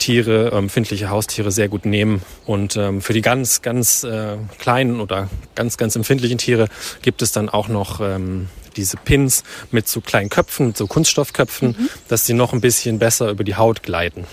Tiere, 0.00 0.50
ähm, 0.52 0.64
empfindliche 0.64 1.10
Haustiere 1.10 1.52
sehr 1.52 1.68
gut 1.68 1.84
nehmen. 1.84 2.22
Und 2.46 2.76
ähm, 2.76 3.02
für 3.02 3.12
die 3.12 3.20
ganz, 3.20 3.62
ganz 3.62 4.02
äh, 4.02 4.36
kleinen 4.58 5.00
oder 5.00 5.28
ganz, 5.54 5.76
ganz 5.76 5.94
empfindlichen 5.94 6.38
Tiere 6.38 6.68
gibt 7.02 7.22
es 7.22 7.30
dann 7.32 7.48
auch 7.48 7.68
noch 7.68 8.00
ähm, 8.00 8.48
diese 8.76 8.96
Pins 8.96 9.44
mit 9.70 9.88
so 9.88 10.00
kleinen 10.00 10.28
Köpfen, 10.28 10.68
mit 10.68 10.76
so 10.76 10.86
Kunststoffköpfen, 10.86 11.90
dass 12.08 12.26
sie 12.26 12.34
noch 12.34 12.52
ein 12.52 12.60
bisschen 12.60 12.98
besser 12.98 13.30
über 13.30 13.44
die 13.44 13.56
Haut 13.56 13.82
gleiten. 13.82 14.26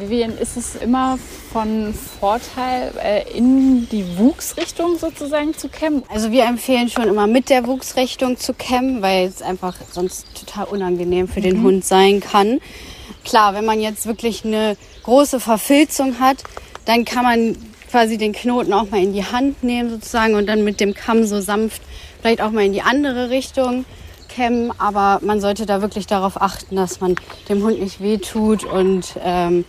Vivian, 0.00 0.36
ist 0.38 0.56
es 0.56 0.76
immer 0.76 1.18
von 1.52 1.92
Vorteil, 2.20 2.92
äh, 3.02 3.36
in 3.36 3.86
die 3.90 4.16
Wuchsrichtung 4.16 4.98
sozusagen 4.98 5.54
zu 5.56 5.68
kämmen? 5.68 6.04
Also 6.08 6.30
wir 6.30 6.44
empfehlen 6.44 6.88
schon 6.88 7.08
immer 7.08 7.26
mit 7.26 7.50
der 7.50 7.66
Wuchsrichtung 7.66 8.38
zu 8.38 8.54
kämmen, 8.54 9.02
weil 9.02 9.26
es 9.28 9.42
einfach 9.42 9.76
sonst 9.90 10.26
total 10.34 10.66
unangenehm 10.66 11.28
für 11.28 11.42
den 11.42 11.62
Hund 11.62 11.84
sein 11.84 12.20
kann. 12.20 12.60
Klar, 13.24 13.54
wenn 13.54 13.66
man 13.66 13.80
jetzt 13.80 14.06
wirklich 14.06 14.44
eine 14.44 14.76
große 15.02 15.38
Verfilzung 15.38 16.18
hat, 16.18 16.44
dann 16.86 17.04
kann 17.04 17.24
man 17.24 17.56
quasi 17.90 18.16
den 18.16 18.32
Knoten 18.32 18.72
auch 18.72 18.90
mal 18.90 19.02
in 19.02 19.12
die 19.12 19.24
Hand 19.24 19.62
nehmen 19.62 19.90
sozusagen 19.90 20.34
und 20.34 20.46
dann 20.46 20.64
mit 20.64 20.80
dem 20.80 20.94
Kamm 20.94 21.26
so 21.26 21.40
sanft 21.40 21.82
vielleicht 22.20 22.40
auch 22.40 22.50
mal 22.50 22.64
in 22.64 22.72
die 22.72 22.82
andere 22.82 23.30
Richtung 23.30 23.84
kämmen. 24.28 24.72
Aber 24.78 25.20
man 25.22 25.40
sollte 25.40 25.66
da 25.66 25.82
wirklich 25.82 26.06
darauf 26.06 26.40
achten, 26.40 26.76
dass 26.76 27.00
man 27.00 27.16
dem 27.48 27.62
Hund 27.62 27.80
nicht 27.80 28.00
wehtut 28.00 28.64
und 28.64 29.16
ähm, 29.22 29.64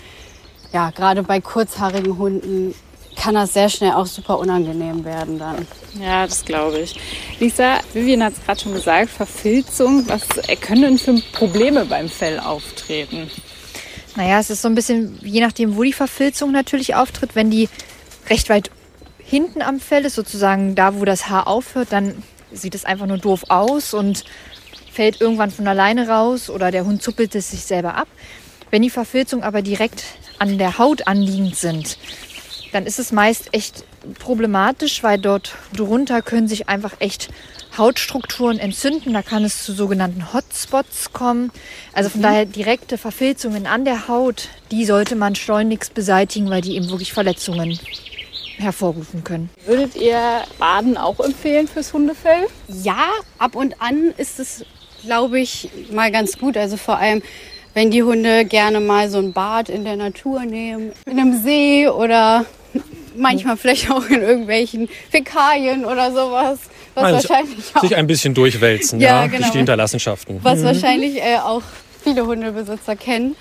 ja, 0.72 0.92
gerade 0.92 1.24
bei 1.24 1.42
kurzhaarigen 1.42 2.18
Hunden 2.18 2.74
kann 3.16 3.36
das 3.36 3.54
sehr 3.54 3.70
schnell 3.70 3.92
auch 3.92 4.06
super 4.06 4.40
unangenehm 4.40 5.04
werden 5.04 5.38
dann. 5.38 5.68
Ja, 6.00 6.26
das 6.26 6.46
glaube 6.46 6.80
ich. 6.80 7.00
Lisa, 7.40 7.80
Vivian 7.94 8.24
hat 8.24 8.34
es 8.34 8.44
gerade 8.46 8.60
schon 8.60 8.74
gesagt, 8.74 9.10
Verfilzung. 9.10 10.08
Was 10.08 10.24
können 10.62 10.82
denn 10.82 10.98
für 10.98 11.22
Probleme 11.34 11.86
beim 11.86 12.08
Fell 12.10 12.40
auftreten? 12.40 13.30
Naja, 14.16 14.40
es 14.40 14.50
ist 14.50 14.62
so 14.62 14.68
ein 14.68 14.76
bisschen, 14.76 15.20
je 15.22 15.42
nachdem, 15.42 15.76
wo 15.76 15.84
die 15.84 15.94
Verfilzung 15.94 16.52
natürlich 16.52 16.96
auftritt, 16.96 17.36
wenn 17.36 17.52
die 17.52 17.70
recht 18.30 18.50
weit 18.50 18.72
hinten 19.20 19.62
am 19.62 19.80
Fell 19.80 20.06
ist, 20.06 20.16
sozusagen 20.16 20.76
da, 20.76 21.00
wo 21.00 21.06
das 21.06 21.30
Haar 21.30 21.48
aufhört, 21.48 21.90
dann 21.92 22.24
sieht 22.54 22.76
es 22.76 22.86
einfach 22.86 23.06
nur 23.06 23.18
doof 23.18 23.46
aus 23.50 23.94
und 23.94 24.24
fällt 24.92 25.22
irgendwann 25.22 25.52
von 25.52 25.68
alleine 25.68 26.08
raus 26.08 26.50
oder 26.50 26.72
der 26.72 26.86
Hund 26.86 27.02
zuppelt 27.02 27.34
es 27.36 27.52
sich 27.52 27.62
selber 27.62 27.96
ab. 27.96 28.08
Wenn 28.70 28.82
die 28.82 28.90
Verfilzung 28.90 29.44
aber 29.44 29.62
direkt 29.62 30.04
an 30.40 30.58
der 30.58 30.78
Haut 30.78 31.08
anliegend 31.08 31.56
sind, 31.56 31.98
dann 32.72 32.86
ist 32.86 33.00
es 33.00 33.12
meist 33.12 33.50
echt 33.54 33.84
problematisch, 34.20 35.04
weil 35.04 35.20
dort 35.20 35.56
drunter 35.76 36.22
können 36.22 36.48
sich 36.48 36.70
einfach 36.70 36.94
echt 37.00 37.30
Hautstrukturen 37.78 38.60
entzünden. 38.60 39.14
Da 39.14 39.22
kann 39.22 39.44
es 39.44 39.64
zu 39.64 39.74
sogenannten 39.74 40.34
Hotspots 40.34 41.14
kommen. 41.14 41.52
Also 41.94 42.10
von 42.10 42.22
daher 42.22 42.46
direkte 42.46 42.98
Verfilzungen 42.98 43.68
an 43.68 43.86
der 43.86 44.08
Haut, 44.08 44.50
die 44.72 44.86
sollte 44.86 45.16
man 45.16 45.36
schleunigst 45.36 45.94
beseitigen, 45.94 46.50
weil 46.50 46.62
die 46.62 46.76
eben 46.76 46.90
wirklich 46.90 47.14
Verletzungen 47.14 47.78
hervorrufen 48.62 49.24
können. 49.24 49.50
Würdet 49.66 49.96
ihr 49.96 50.20
Baden 50.60 50.98
auch 50.98 51.20
empfehlen 51.20 51.68
fürs 51.68 51.94
Hundefell? 51.94 52.48
Ja, 52.68 53.08
ab 53.38 53.56
und 53.56 53.82
an 53.82 54.14
ist 54.18 54.40
es, 54.40 54.64
glaube 55.04 55.40
ich, 55.40 55.70
mal 55.92 56.12
ganz 56.12 56.38
gut. 56.38 56.56
Also 56.58 56.78
vor 56.78 56.98
allem, 56.98 57.22
wenn 57.74 57.92
die 57.92 58.04
Hunde 58.04 58.46
gerne 58.46 58.80
mal 58.80 59.10
so 59.10 59.18
ein 59.18 59.34
Bad 59.34 59.70
in 59.70 59.84
der 59.84 59.96
Natur 59.96 60.42
nehmen, 60.46 60.92
in 61.06 61.20
einem 61.20 61.42
See 61.42 61.88
oder 61.88 62.46
manchmal 63.16 63.58
vielleicht 63.58 63.90
auch 63.92 64.06
in 64.08 64.22
irgendwelchen 64.22 64.90
Fäkalien 65.10 65.84
oder 65.86 66.12
sowas. 66.12 66.60
Was 66.94 67.04
Also, 67.06 67.30
wahrscheinlich 67.30 67.66
auch, 67.76 67.82
Sich 67.82 67.96
ein 67.96 68.08
bisschen 68.08 68.34
durchwälzen, 68.34 69.00
Ja, 69.00 69.22
ja, 69.22 69.28
genau. 69.28 69.38
durch 69.40 69.52
die 69.52 69.58
Hinterlassenschaften. 69.60 70.40
was 70.44 70.62
wahrscheinlich 70.64 71.18
äh, 71.22 71.38
auch 71.38 71.62
viele 72.04 72.26
Hundebesitzer 72.26 72.96
kennen. 72.98 73.36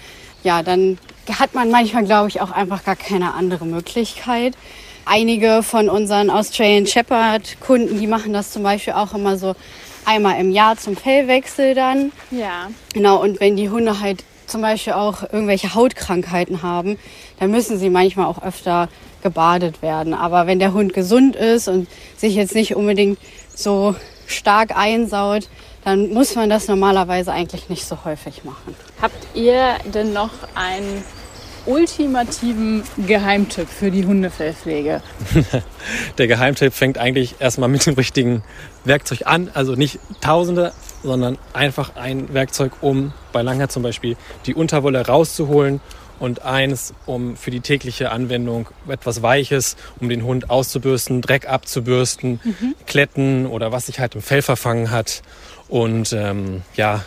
Ja, 0.44 0.62
dann 0.62 0.98
hat 1.38 1.54
man 1.54 1.70
manchmal, 1.70 2.04
glaube 2.04 2.28
ich, 2.28 2.40
auch 2.40 2.50
einfach 2.52 2.84
gar 2.84 2.96
keine 2.96 3.34
andere 3.34 3.64
Möglichkeit. 3.66 4.54
Einige 5.04 5.62
von 5.62 5.88
unseren 5.88 6.30
Australian 6.30 6.86
Shepherd 6.86 7.60
Kunden, 7.60 7.98
die 7.98 8.06
machen 8.06 8.32
das 8.32 8.50
zum 8.50 8.62
Beispiel 8.62 8.92
auch 8.92 9.14
immer 9.14 9.36
so 9.36 9.54
einmal 10.04 10.40
im 10.40 10.50
Jahr 10.50 10.76
zum 10.76 10.96
Fellwechsel 10.96 11.74
dann. 11.74 12.12
Ja. 12.30 12.70
Genau, 12.92 13.20
und 13.20 13.40
wenn 13.40 13.56
die 13.56 13.70
Hunde 13.70 14.00
halt 14.00 14.24
zum 14.46 14.62
Beispiel 14.62 14.94
auch 14.94 15.22
irgendwelche 15.22 15.74
Hautkrankheiten 15.74 16.62
haben, 16.62 16.98
dann 17.38 17.50
müssen 17.50 17.78
sie 17.78 17.88
manchmal 17.88 18.26
auch 18.26 18.42
öfter 18.42 18.88
gebadet 19.22 19.82
werden. 19.82 20.14
Aber 20.14 20.46
wenn 20.46 20.58
der 20.58 20.72
Hund 20.72 20.92
gesund 20.92 21.36
ist 21.36 21.68
und 21.68 21.88
sich 22.16 22.34
jetzt 22.34 22.54
nicht 22.54 22.74
unbedingt 22.74 23.18
so 23.54 23.94
stark 24.26 24.76
einsaut, 24.76 25.48
dann 25.84 26.12
muss 26.12 26.34
man 26.34 26.50
das 26.50 26.68
normalerweise 26.68 27.32
eigentlich 27.32 27.68
nicht 27.68 27.84
so 27.84 28.04
häufig 28.04 28.44
machen. 28.44 28.74
Habt 29.00 29.34
ihr 29.34 29.76
denn 29.94 30.12
noch 30.12 30.30
einen 30.54 31.04
ultimativen 31.66 32.82
Geheimtipp 33.06 33.68
für 33.68 33.90
die 33.90 34.04
Hundefellpflege? 34.04 35.02
Der 36.18 36.26
Geheimtipp 36.26 36.72
fängt 36.72 36.98
eigentlich 36.98 37.36
erstmal 37.40 37.68
mit 37.68 37.84
dem 37.86 37.94
richtigen 37.94 38.42
Werkzeug 38.84 39.22
an. 39.26 39.50
Also 39.54 39.74
nicht 39.74 39.98
Tausende, 40.20 40.72
sondern 41.02 41.38
einfach 41.52 41.96
ein 41.96 42.32
Werkzeug, 42.34 42.72
um 42.80 43.12
bei 43.32 43.42
Langhaar 43.42 43.68
zum 43.68 43.82
Beispiel 43.82 44.16
die 44.46 44.54
Unterwolle 44.54 45.06
rauszuholen 45.06 45.80
und 46.18 46.42
eins, 46.42 46.92
um 47.06 47.36
für 47.36 47.50
die 47.50 47.60
tägliche 47.60 48.12
Anwendung 48.12 48.68
etwas 48.86 49.22
Weiches, 49.22 49.76
um 50.00 50.08
den 50.08 50.22
Hund 50.22 50.50
auszubürsten, 50.50 51.22
Dreck 51.22 51.48
abzubürsten, 51.48 52.40
Kletten 52.86 53.46
oder 53.46 53.72
was 53.72 53.86
sich 53.86 54.00
halt 54.00 54.14
im 54.14 54.22
Fell 54.22 54.42
verfangen 54.42 54.90
hat. 54.90 55.22
Und 55.68 56.12
ähm, 56.12 56.62
ja, 56.74 57.04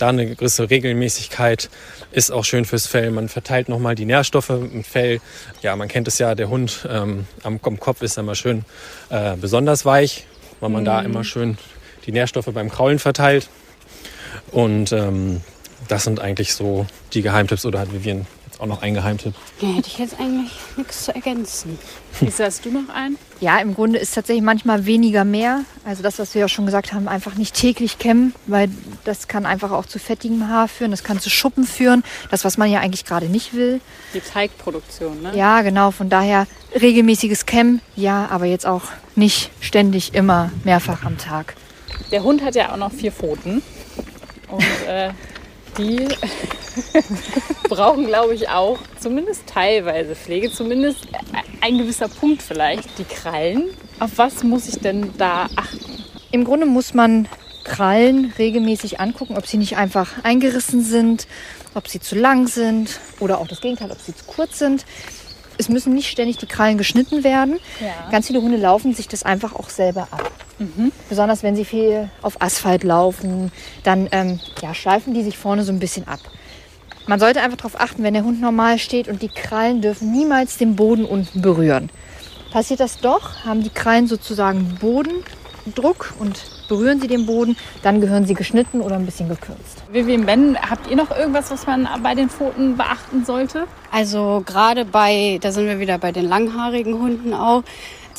da 0.00 0.08
eine 0.08 0.34
gewisse 0.34 0.70
Regelmäßigkeit 0.70 1.68
ist 2.12 2.30
auch 2.30 2.44
schön 2.44 2.64
fürs 2.64 2.86
Fell. 2.86 3.10
Man 3.10 3.28
verteilt 3.28 3.68
nochmal 3.68 3.94
die 3.94 4.06
Nährstoffe 4.06 4.50
im 4.50 4.84
Fell. 4.84 5.20
Ja, 5.62 5.76
man 5.76 5.88
kennt 5.88 6.08
es 6.08 6.18
ja, 6.18 6.34
der 6.34 6.48
Hund 6.48 6.86
ähm, 6.90 7.26
am, 7.42 7.60
am 7.62 7.78
Kopf 7.78 8.02
ist 8.02 8.18
immer 8.18 8.34
schön 8.34 8.64
äh, 9.10 9.36
besonders 9.36 9.84
weich, 9.84 10.26
weil 10.60 10.70
man 10.70 10.84
da 10.84 11.00
immer 11.02 11.24
schön 11.24 11.58
die 12.06 12.12
Nährstoffe 12.12 12.50
beim 12.52 12.70
Kraulen 12.70 12.98
verteilt. 12.98 13.48
Und 14.50 14.92
ähm, 14.92 15.42
das 15.88 16.04
sind 16.04 16.20
eigentlich 16.20 16.54
so 16.54 16.86
die 17.12 17.22
Geheimtipps 17.22 17.64
oder 17.64 17.80
hat 17.80 17.92
Vivian 17.92 18.26
auch 18.60 18.66
noch 18.66 18.82
einen 18.82 18.94
Geheimtipp? 18.94 19.34
Ja, 19.60 19.68
hätte 19.68 19.88
ich 19.88 19.98
jetzt 19.98 20.18
eigentlich 20.20 20.52
nichts 20.76 21.04
zu 21.04 21.14
ergänzen. 21.14 21.78
Lisa, 22.20 22.44
hast 22.44 22.64
du 22.64 22.70
noch 22.70 22.88
einen? 22.94 23.16
Ja, 23.40 23.58
im 23.58 23.74
Grunde 23.74 23.98
ist 23.98 24.14
tatsächlich 24.14 24.44
manchmal 24.44 24.86
weniger 24.86 25.24
mehr. 25.24 25.62
Also 25.84 26.02
das, 26.02 26.18
was 26.18 26.34
wir 26.34 26.42
ja 26.42 26.48
schon 26.48 26.66
gesagt 26.66 26.92
haben, 26.92 27.08
einfach 27.08 27.34
nicht 27.36 27.54
täglich 27.54 27.98
kämmen, 27.98 28.34
weil 28.46 28.70
das 29.04 29.28
kann 29.28 29.46
einfach 29.46 29.70
auch 29.70 29.86
zu 29.86 29.98
fettigem 29.98 30.48
Haar 30.48 30.68
führen, 30.68 30.90
das 30.90 31.04
kann 31.04 31.20
zu 31.20 31.30
Schuppen 31.30 31.64
führen, 31.64 32.02
das, 32.30 32.44
was 32.44 32.58
man 32.58 32.70
ja 32.70 32.80
eigentlich 32.80 33.04
gerade 33.04 33.26
nicht 33.26 33.54
will. 33.54 33.80
Die 34.14 34.20
Teigproduktion, 34.20 35.22
ne? 35.22 35.32
Ja, 35.34 35.62
genau, 35.62 35.90
von 35.90 36.08
daher 36.10 36.46
regelmäßiges 36.80 37.46
Kämmen, 37.46 37.80
ja, 37.96 38.28
aber 38.30 38.44
jetzt 38.44 38.66
auch 38.66 38.82
nicht 39.16 39.50
ständig 39.60 40.14
immer 40.14 40.50
mehrfach 40.64 41.04
am 41.04 41.16
Tag. 41.18 41.54
der 42.12 42.22
Hund 42.22 42.42
hat 42.44 42.54
ja 42.54 42.72
auch 42.72 42.76
noch 42.76 42.92
vier 42.92 43.12
Pfoten. 43.12 43.62
Und 44.48 44.64
äh, 44.88 45.10
die 45.78 46.08
brauchen, 47.68 48.06
glaube 48.06 48.34
ich, 48.34 48.48
auch 48.48 48.78
zumindest 48.98 49.46
teilweise 49.46 50.14
Pflege, 50.14 50.50
zumindest 50.50 51.06
ein 51.60 51.78
gewisser 51.78 52.08
Punkt 52.08 52.42
vielleicht, 52.42 52.98
die 52.98 53.04
Krallen. 53.04 53.70
Auf 53.98 54.12
was 54.16 54.42
muss 54.42 54.68
ich 54.68 54.80
denn 54.80 55.12
da 55.18 55.46
achten? 55.56 56.04
Im 56.32 56.44
Grunde 56.44 56.66
muss 56.66 56.94
man 56.94 57.28
Krallen 57.64 58.32
regelmäßig 58.38 59.00
angucken, 59.00 59.36
ob 59.36 59.46
sie 59.46 59.58
nicht 59.58 59.76
einfach 59.76 60.24
eingerissen 60.24 60.82
sind, 60.82 61.26
ob 61.74 61.88
sie 61.88 62.00
zu 62.00 62.14
lang 62.16 62.46
sind 62.46 63.00
oder 63.20 63.38
auch 63.38 63.46
das 63.46 63.60
Gegenteil, 63.60 63.90
ob 63.90 64.00
sie 64.00 64.14
zu 64.14 64.24
kurz 64.24 64.58
sind. 64.58 64.84
Es 65.58 65.68
müssen 65.68 65.92
nicht 65.94 66.08
ständig 66.08 66.38
die 66.38 66.46
Krallen 66.46 66.78
geschnitten 66.78 67.22
werden. 67.22 67.58
Ja. 67.80 68.10
Ganz 68.10 68.28
viele 68.28 68.40
Hunde 68.40 68.56
laufen 68.56 68.94
sich 68.94 69.08
das 69.08 69.24
einfach 69.24 69.54
auch 69.54 69.68
selber 69.68 70.08
ab. 70.10 70.32
Besonders 71.08 71.42
wenn 71.42 71.56
sie 71.56 71.64
viel 71.64 72.10
auf 72.20 72.40
Asphalt 72.42 72.84
laufen, 72.84 73.50
dann 73.82 74.08
ähm, 74.12 74.40
ja, 74.60 74.74
schleifen 74.74 75.14
die 75.14 75.22
sich 75.22 75.38
vorne 75.38 75.64
so 75.64 75.72
ein 75.72 75.78
bisschen 75.78 76.06
ab. 76.06 76.20
Man 77.06 77.18
sollte 77.18 77.40
einfach 77.40 77.56
darauf 77.56 77.80
achten, 77.80 78.02
wenn 78.02 78.14
der 78.14 78.24
Hund 78.24 78.40
normal 78.40 78.78
steht 78.78 79.08
und 79.08 79.22
die 79.22 79.28
Krallen 79.28 79.80
dürfen 79.80 80.12
niemals 80.12 80.58
den 80.58 80.76
Boden 80.76 81.04
unten 81.04 81.40
berühren. 81.40 81.90
Passiert 82.52 82.80
das 82.80 82.98
doch, 82.98 83.44
haben 83.44 83.62
die 83.62 83.70
Krallen 83.70 84.06
sozusagen 84.06 84.76
Bodendruck 84.80 86.12
und 86.18 86.40
berühren 86.68 87.00
sie 87.00 87.08
den 87.08 87.26
Boden, 87.26 87.56
dann 87.82 88.00
gehören 88.00 88.26
sie 88.26 88.34
geschnitten 88.34 88.80
oder 88.80 88.96
ein 88.96 89.06
bisschen 89.06 89.28
gekürzt. 89.28 89.82
Vivian 89.90 90.26
Ben, 90.26 90.58
habt 90.58 90.88
ihr 90.88 90.96
noch 90.96 91.10
irgendwas, 91.10 91.50
was 91.50 91.66
man 91.66 91.88
bei 92.02 92.14
den 92.14 92.28
Pfoten 92.28 92.76
beachten 92.76 93.24
sollte? 93.24 93.66
Also 93.90 94.42
gerade 94.44 94.84
bei, 94.84 95.38
da 95.40 95.52
sind 95.52 95.66
wir 95.66 95.80
wieder 95.80 95.98
bei 95.98 96.12
den 96.12 96.28
langhaarigen 96.28 96.94
Hunden 97.00 97.34
auch, 97.34 97.64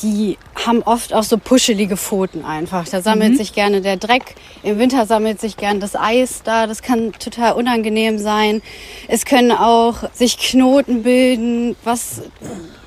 die 0.02 0.36
haben 0.54 0.82
oft 0.82 1.14
auch 1.14 1.22
so 1.22 1.38
puschelige 1.38 1.96
Pfoten 1.96 2.44
einfach. 2.44 2.88
Da 2.88 3.00
sammelt 3.00 3.36
sich 3.36 3.52
gerne 3.52 3.80
der 3.80 3.96
Dreck. 3.96 4.34
Im 4.62 4.78
Winter 4.78 5.06
sammelt 5.06 5.40
sich 5.40 5.56
gern 5.56 5.80
das 5.80 5.96
Eis 5.96 6.42
da. 6.42 6.66
Das 6.66 6.82
kann 6.82 7.12
total 7.12 7.52
unangenehm 7.52 8.18
sein. 8.18 8.62
Es 9.08 9.24
können 9.24 9.52
auch 9.52 10.10
sich 10.12 10.38
Knoten 10.38 11.02
bilden, 11.02 11.76
was 11.84 12.22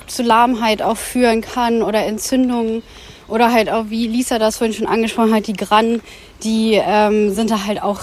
zu 0.07 0.23
Lahmheit 0.23 0.81
auch 0.81 0.97
führen 0.97 1.41
kann 1.41 1.81
oder 1.81 2.05
Entzündungen. 2.05 2.83
Oder 3.27 3.51
halt 3.51 3.71
auch, 3.71 3.85
wie 3.89 4.07
Lisa 4.07 4.37
das 4.37 4.57
vorhin 4.57 4.75
schon 4.75 4.87
angesprochen 4.87 5.33
hat, 5.33 5.47
die 5.47 5.53
Grannen, 5.53 6.01
die 6.43 6.73
ähm, 6.73 7.33
sind 7.33 7.49
da 7.49 7.65
halt 7.65 7.81
auch 7.81 8.01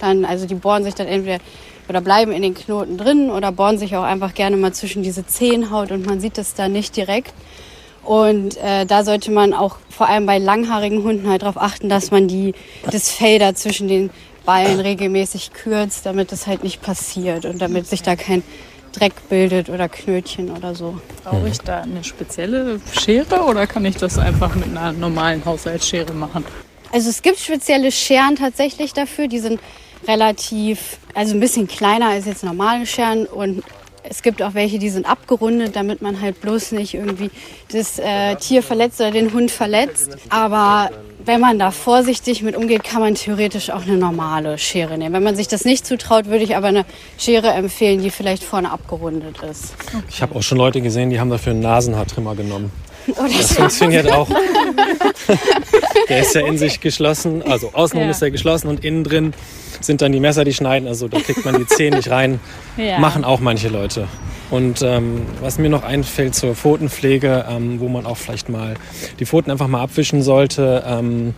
dann, 0.00 0.24
also 0.24 0.46
die 0.46 0.54
bohren 0.54 0.82
sich 0.82 0.94
dann 0.94 1.06
entweder 1.08 1.38
oder 1.88 2.00
bleiben 2.00 2.32
in 2.32 2.42
den 2.42 2.54
Knoten 2.54 2.96
drin 2.96 3.30
oder 3.30 3.52
bohren 3.52 3.76
sich 3.76 3.96
auch 3.96 4.02
einfach 4.02 4.34
gerne 4.34 4.56
mal 4.56 4.72
zwischen 4.72 5.02
diese 5.02 5.26
Zehenhaut 5.26 5.90
und 5.90 6.06
man 6.06 6.20
sieht 6.20 6.38
das 6.38 6.54
da 6.54 6.68
nicht 6.68 6.96
direkt. 6.96 7.34
Und 8.04 8.56
äh, 8.56 8.84
da 8.84 9.04
sollte 9.04 9.30
man 9.30 9.54
auch 9.54 9.76
vor 9.88 10.08
allem 10.08 10.26
bei 10.26 10.38
langhaarigen 10.38 11.04
Hunden 11.04 11.28
halt 11.28 11.42
darauf 11.42 11.56
achten, 11.56 11.88
dass 11.88 12.10
man 12.10 12.26
die, 12.26 12.54
das 12.90 13.10
Fell 13.10 13.38
da 13.38 13.54
zwischen 13.54 13.88
den 13.88 14.10
Ballen 14.44 14.80
regelmäßig 14.80 15.52
kürzt, 15.52 16.04
damit 16.04 16.32
das 16.32 16.46
halt 16.46 16.64
nicht 16.64 16.82
passiert 16.82 17.44
und 17.44 17.62
damit 17.62 17.86
sich 17.86 18.02
da 18.02 18.16
kein 18.16 18.42
Dreck 18.92 19.28
bildet 19.28 19.70
oder 19.70 19.88
Knötchen 19.88 20.50
oder 20.50 20.74
so. 20.74 20.98
Brauche 21.24 21.48
ich 21.48 21.58
da 21.58 21.82
eine 21.82 22.04
spezielle 22.04 22.80
Schere 23.00 23.42
oder 23.42 23.66
kann 23.66 23.84
ich 23.84 23.96
das 23.96 24.18
einfach 24.18 24.54
mit 24.54 24.68
einer 24.76 24.92
normalen 24.92 25.44
Haushaltsschere 25.44 26.12
machen? 26.12 26.44
Also 26.92 27.08
es 27.08 27.22
gibt 27.22 27.38
spezielle 27.38 27.90
Scheren 27.90 28.36
tatsächlich 28.36 28.92
dafür, 28.92 29.28
die 29.28 29.38
sind 29.38 29.60
relativ, 30.06 30.98
also 31.14 31.34
ein 31.34 31.40
bisschen 31.40 31.68
kleiner 31.68 32.08
als 32.08 32.26
jetzt 32.26 32.44
normale 32.44 32.84
Scheren 32.84 33.26
und 33.26 33.62
es 34.08 34.22
gibt 34.22 34.42
auch 34.42 34.54
welche, 34.54 34.78
die 34.78 34.90
sind 34.90 35.06
abgerundet, 35.06 35.76
damit 35.76 36.02
man 36.02 36.20
halt 36.20 36.40
bloß 36.40 36.72
nicht 36.72 36.94
irgendwie 36.94 37.30
das 37.70 37.98
äh, 37.98 38.36
Tier 38.36 38.62
verletzt 38.62 39.00
oder 39.00 39.10
den 39.10 39.32
Hund 39.32 39.50
verletzt. 39.50 40.16
Aber 40.28 40.90
wenn 41.24 41.40
man 41.40 41.58
da 41.58 41.70
vorsichtig 41.70 42.42
mit 42.42 42.56
umgeht, 42.56 42.82
kann 42.84 43.00
man 43.00 43.14
theoretisch 43.14 43.70
auch 43.70 43.82
eine 43.82 43.96
normale 43.96 44.58
Schere 44.58 44.98
nehmen. 44.98 45.14
Wenn 45.14 45.22
man 45.22 45.36
sich 45.36 45.48
das 45.48 45.64
nicht 45.64 45.86
zutraut, 45.86 46.26
würde 46.26 46.44
ich 46.44 46.56
aber 46.56 46.68
eine 46.68 46.84
Schere 47.18 47.50
empfehlen, 47.50 48.02
die 48.02 48.10
vielleicht 48.10 48.42
vorne 48.42 48.70
abgerundet 48.70 49.36
ist. 49.42 49.74
Ich 50.08 50.20
habe 50.20 50.34
auch 50.34 50.42
schon 50.42 50.58
Leute 50.58 50.80
gesehen, 50.80 51.10
die 51.10 51.20
haben 51.20 51.30
dafür 51.30 51.52
einen 51.52 51.60
Nasenhaartrimmer 51.60 52.34
genommen. 52.34 52.72
Oder 53.08 53.28
Das 53.28 53.48
so. 53.48 53.54
funktioniert 53.56 54.10
auch. 54.10 54.28
Der 56.08 56.20
ist 56.20 56.34
ja 56.34 56.46
in 56.46 56.58
sich 56.58 56.80
geschlossen, 56.80 57.42
also 57.42 57.70
außenrum 57.72 58.06
Ja. 58.06 58.10
ist 58.10 58.22
er 58.22 58.30
geschlossen 58.30 58.68
und 58.68 58.84
innen 58.84 59.04
drin 59.04 59.34
sind 59.80 60.00
dann 60.02 60.12
die 60.12 60.20
Messer, 60.20 60.44
die 60.44 60.54
schneiden. 60.54 60.86
Also 60.88 61.08
da 61.08 61.18
kriegt 61.20 61.44
man 61.44 61.56
die 61.58 61.66
Zehen 61.66 61.94
nicht 61.94 62.10
rein. 62.10 62.38
Ja. 62.76 62.98
Machen 62.98 63.24
auch 63.24 63.40
manche 63.40 63.68
Leute. 63.68 64.06
Und 64.50 64.82
ähm, 64.82 65.22
was 65.40 65.58
mir 65.58 65.70
noch 65.70 65.82
einfällt 65.82 66.34
zur 66.34 66.54
Pfotenpflege, 66.54 67.46
ähm, 67.50 67.80
wo 67.80 67.88
man 67.88 68.06
auch 68.06 68.16
vielleicht 68.16 68.48
mal 68.48 68.74
die 69.18 69.26
Pfoten 69.26 69.50
einfach 69.50 69.66
mal 69.66 69.80
abwischen 69.82 70.22
sollte. 70.22 70.84
Ähm, 70.86 71.34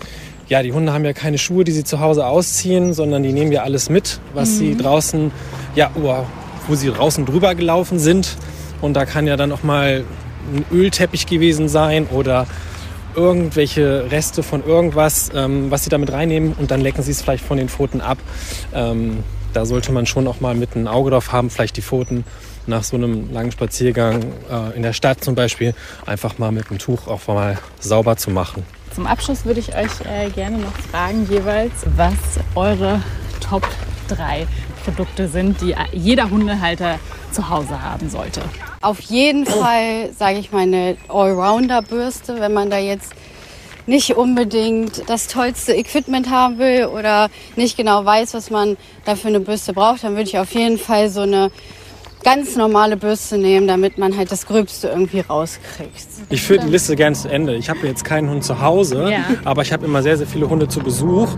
ja, 0.48 0.62
die 0.62 0.72
Hunde 0.72 0.92
haben 0.92 1.04
ja 1.06 1.12
keine 1.14 1.38
Schuhe, 1.38 1.64
die 1.64 1.72
sie 1.72 1.84
zu 1.84 2.00
Hause 2.00 2.26
ausziehen, 2.26 2.92
sondern 2.92 3.22
die 3.22 3.32
nehmen 3.32 3.50
ja 3.52 3.62
alles 3.62 3.88
mit, 3.88 4.20
was 4.34 4.58
sie 4.58 4.76
draußen, 4.76 5.30
ja, 5.74 5.90
wo 5.94 6.74
sie 6.74 6.90
draußen 6.90 7.24
drüber 7.24 7.54
gelaufen 7.54 7.98
sind. 7.98 8.36
Und 8.82 8.94
da 8.94 9.06
kann 9.06 9.26
ja 9.26 9.36
dann 9.38 9.52
auch 9.52 9.62
mal 9.62 10.04
ein 10.52 10.64
Ölteppich 10.72 11.26
gewesen 11.26 11.68
sein 11.68 12.06
oder 12.06 12.46
irgendwelche 13.14 14.10
Reste 14.10 14.42
von 14.42 14.64
irgendwas, 14.64 15.30
ähm, 15.34 15.70
was 15.70 15.84
sie 15.84 15.90
damit 15.90 16.12
reinnehmen 16.12 16.52
und 16.52 16.70
dann 16.70 16.80
lecken 16.80 17.02
sie 17.02 17.12
es 17.12 17.22
vielleicht 17.22 17.44
von 17.44 17.56
den 17.56 17.68
Pfoten 17.68 18.00
ab. 18.00 18.18
Ähm, 18.72 19.22
da 19.52 19.66
sollte 19.66 19.92
man 19.92 20.04
schon 20.04 20.26
auch 20.26 20.40
mal 20.40 20.54
mit 20.54 20.74
ein 20.74 20.88
Auge 20.88 21.10
drauf 21.10 21.32
haben, 21.32 21.48
vielleicht 21.48 21.76
die 21.76 21.82
Pfoten 21.82 22.24
nach 22.66 22.82
so 22.82 22.96
einem 22.96 23.32
langen 23.32 23.52
Spaziergang 23.52 24.24
äh, 24.50 24.76
in 24.76 24.82
der 24.82 24.92
Stadt 24.92 25.22
zum 25.22 25.34
Beispiel 25.34 25.74
einfach 26.06 26.38
mal 26.38 26.50
mit 26.50 26.70
einem 26.70 26.78
Tuch 26.78 27.06
auch 27.06 27.26
mal 27.28 27.58
sauber 27.78 28.16
zu 28.16 28.30
machen. 28.30 28.64
Zum 28.94 29.06
Abschluss 29.06 29.44
würde 29.44 29.60
ich 29.60 29.74
euch 29.74 30.00
äh, 30.04 30.30
gerne 30.30 30.58
noch 30.58 30.76
fragen, 30.90 31.26
jeweils, 31.30 31.72
was 31.96 32.14
eure 32.54 33.00
Top 33.40 33.66
3 34.08 34.46
Produkte 34.84 35.28
sind, 35.28 35.60
die 35.60 35.74
jeder 35.92 36.30
Hundehalter 36.30 36.98
zu 37.32 37.48
Hause 37.48 37.82
haben 37.82 38.08
sollte. 38.10 38.42
Auf 38.84 39.00
jeden 39.00 39.46
Fall, 39.46 40.12
sage 40.12 40.38
ich 40.38 40.52
mal, 40.52 40.64
eine 40.64 40.98
Allrounder-Bürste, 41.08 42.38
wenn 42.38 42.52
man 42.52 42.68
da 42.68 42.76
jetzt 42.76 43.14
nicht 43.86 44.14
unbedingt 44.14 45.08
das 45.08 45.26
tollste 45.26 45.72
Equipment 45.72 46.28
haben 46.28 46.58
will 46.58 46.84
oder 46.84 47.30
nicht 47.56 47.78
genau 47.78 48.04
weiß, 48.04 48.34
was 48.34 48.50
man 48.50 48.76
dafür 49.06 49.30
eine 49.30 49.40
Bürste 49.40 49.72
braucht, 49.72 50.04
dann 50.04 50.16
würde 50.16 50.28
ich 50.28 50.38
auf 50.38 50.52
jeden 50.52 50.76
Fall 50.76 51.08
so 51.08 51.22
eine 51.22 51.50
ganz 52.24 52.56
normale 52.56 52.96
Bürste 52.96 53.38
nehmen, 53.38 53.68
damit 53.68 53.98
man 53.98 54.16
halt 54.16 54.32
das 54.32 54.46
Gröbste 54.46 54.88
irgendwie 54.88 55.20
rauskriegt. 55.20 56.06
Ich 56.30 56.42
führe 56.42 56.60
die 56.64 56.70
Liste 56.70 56.96
gern 56.96 57.14
zu 57.14 57.28
Ende. 57.28 57.54
Ich 57.54 57.68
habe 57.70 57.86
jetzt 57.86 58.04
keinen 58.04 58.30
Hund 58.30 58.42
zu 58.42 58.60
Hause, 58.60 59.08
Ja. 59.10 59.18
aber 59.44 59.62
ich 59.62 59.72
habe 59.72 59.84
immer 59.84 60.02
sehr, 60.02 60.16
sehr 60.16 60.26
viele 60.26 60.48
Hunde 60.48 60.66
zu 60.68 60.80
Besuch. 60.80 61.28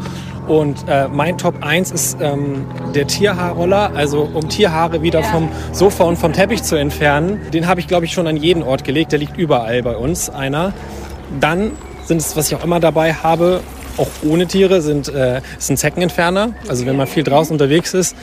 Und 0.46 0.77
äh, 0.88 1.09
mein 1.09 1.37
Top 1.38 1.57
1 1.64 1.90
ist 1.90 2.18
ähm, 2.20 2.66
der 2.94 3.09
Tierhaarroller, 3.09 3.90
also 3.96 4.31
um 4.33 4.49
Tierhaare 4.49 5.03
wieder 5.03 5.22
vom 5.25 5.49
Sofa 5.72 6.05
und 6.05 6.16
vom 6.16 6.33
Teppich 6.33 6.62
zu 6.62 6.77
entfernen. 6.77 7.40
Den 7.53 7.66
habe 7.66 7.81
ich, 7.81 7.88
glaube 7.88 8.05
ich, 8.07 8.12
schon 8.12 8.29
an 8.29 8.37
jeden 8.37 8.62
Ort 8.62 8.85
gelegt. 8.85 9.11
Der 9.11 9.18
liegt 9.18 9.37
überall 9.37 9.83
bei 9.83 9.96
uns, 9.96 10.31
einer. 10.31 10.72
Dann 11.40 11.72
sind 12.05 12.18
es, 12.18 12.37
was 12.37 12.46
ich 12.53 12.57
auch 12.57 12.62
immer 12.62 12.79
dabei 12.79 13.12
habe, 13.12 13.61
auch 13.96 14.09
ohne 14.22 14.46
Tiere, 14.46 14.82
sind, 14.82 15.09
äh, 15.09 15.40
ist 15.59 15.70
ein 15.70 15.76
Zeckenentferner. 15.76 16.54
Also 16.68 16.87
wenn 16.87 16.96
man 16.96 17.06
viel 17.06 17.24
draußen 17.24 17.52
unterwegs 17.52 17.94
ist, 17.94 18.16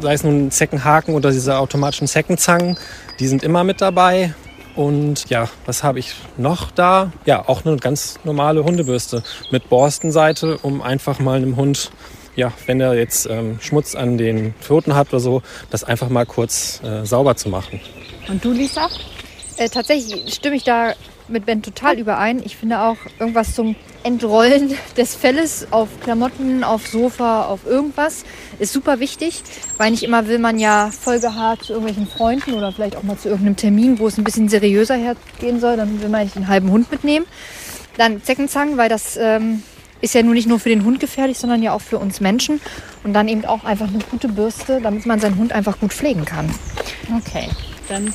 sei 0.00 0.14
es 0.14 0.24
nun 0.24 0.46
ein 0.46 0.50
Zeckenhaken 0.50 1.14
oder 1.14 1.30
diese 1.30 1.58
automatischen 1.58 2.06
Zeckenzangen, 2.06 2.78
die 3.18 3.28
sind 3.28 3.42
immer 3.42 3.64
mit 3.64 3.80
dabei. 3.80 4.34
Und 4.76 5.28
ja, 5.28 5.48
was 5.66 5.82
habe 5.82 5.98
ich 5.98 6.14
noch 6.36 6.70
da? 6.70 7.10
Ja, 7.24 7.48
auch 7.48 7.64
eine 7.64 7.76
ganz 7.78 8.20
normale 8.22 8.62
Hundebürste 8.62 9.24
mit 9.50 9.68
Borstenseite, 9.68 10.58
um 10.58 10.82
einfach 10.82 11.18
mal 11.18 11.36
einem 11.36 11.56
Hund, 11.56 11.90
ja, 12.36 12.52
wenn 12.66 12.80
er 12.80 12.94
jetzt 12.94 13.26
ähm, 13.28 13.58
Schmutz 13.60 13.96
an 13.96 14.18
den 14.18 14.54
Pfoten 14.60 14.94
hat 14.94 15.08
oder 15.08 15.18
so, 15.18 15.42
das 15.70 15.82
einfach 15.82 16.08
mal 16.10 16.26
kurz 16.26 16.80
äh, 16.84 17.04
sauber 17.04 17.34
zu 17.34 17.48
machen. 17.48 17.80
Und 18.28 18.44
du, 18.44 18.52
Lisa? 18.52 18.88
Äh, 19.56 19.68
tatsächlich 19.68 20.32
stimme 20.32 20.54
ich 20.54 20.62
da 20.62 20.94
mit 21.28 21.46
Ben 21.46 21.62
total 21.62 21.98
überein. 21.98 22.42
Ich 22.44 22.56
finde 22.56 22.80
auch 22.80 22.96
irgendwas 23.18 23.54
zum 23.54 23.76
Entrollen 24.02 24.74
des 24.96 25.14
Felles 25.14 25.68
auf 25.70 25.88
Klamotten, 26.00 26.64
auf 26.64 26.86
Sofa, 26.86 27.46
auf 27.46 27.66
irgendwas 27.66 28.24
ist 28.58 28.72
super 28.72 29.00
wichtig, 29.00 29.42
weil 29.76 29.90
nicht 29.90 30.02
immer 30.02 30.26
will 30.26 30.38
man 30.38 30.58
ja 30.58 30.90
vollgehaart 30.90 31.64
zu 31.64 31.72
irgendwelchen 31.72 32.06
Freunden 32.06 32.54
oder 32.54 32.72
vielleicht 32.72 32.96
auch 32.96 33.02
mal 33.02 33.16
zu 33.16 33.28
irgendeinem 33.28 33.56
Termin, 33.56 33.98
wo 33.98 34.06
es 34.06 34.18
ein 34.18 34.24
bisschen 34.24 34.48
seriöser 34.48 34.96
hergehen 34.96 35.60
soll, 35.60 35.76
dann 35.76 36.00
will 36.00 36.08
man 36.08 36.24
nicht 36.24 36.36
einen 36.36 36.48
halben 36.48 36.70
Hund 36.70 36.90
mitnehmen. 36.90 37.26
Dann 37.96 38.22
Zeckenzangen, 38.22 38.76
weil 38.76 38.88
das 38.88 39.16
ähm, 39.16 39.62
ist 40.00 40.14
ja 40.14 40.22
nun 40.22 40.34
nicht 40.34 40.48
nur 40.48 40.60
für 40.60 40.68
den 40.68 40.84
Hund 40.84 41.00
gefährlich, 41.00 41.38
sondern 41.38 41.62
ja 41.62 41.72
auch 41.72 41.80
für 41.80 41.98
uns 41.98 42.20
Menschen. 42.20 42.60
Und 43.04 43.12
dann 43.12 43.28
eben 43.28 43.44
auch 43.44 43.64
einfach 43.64 43.88
eine 43.88 43.98
gute 44.10 44.28
Bürste, 44.28 44.80
damit 44.80 45.06
man 45.06 45.20
seinen 45.20 45.36
Hund 45.36 45.52
einfach 45.52 45.78
gut 45.80 45.92
pflegen 45.92 46.24
kann. 46.24 46.52
Okay, 47.16 47.48
dann 47.88 48.12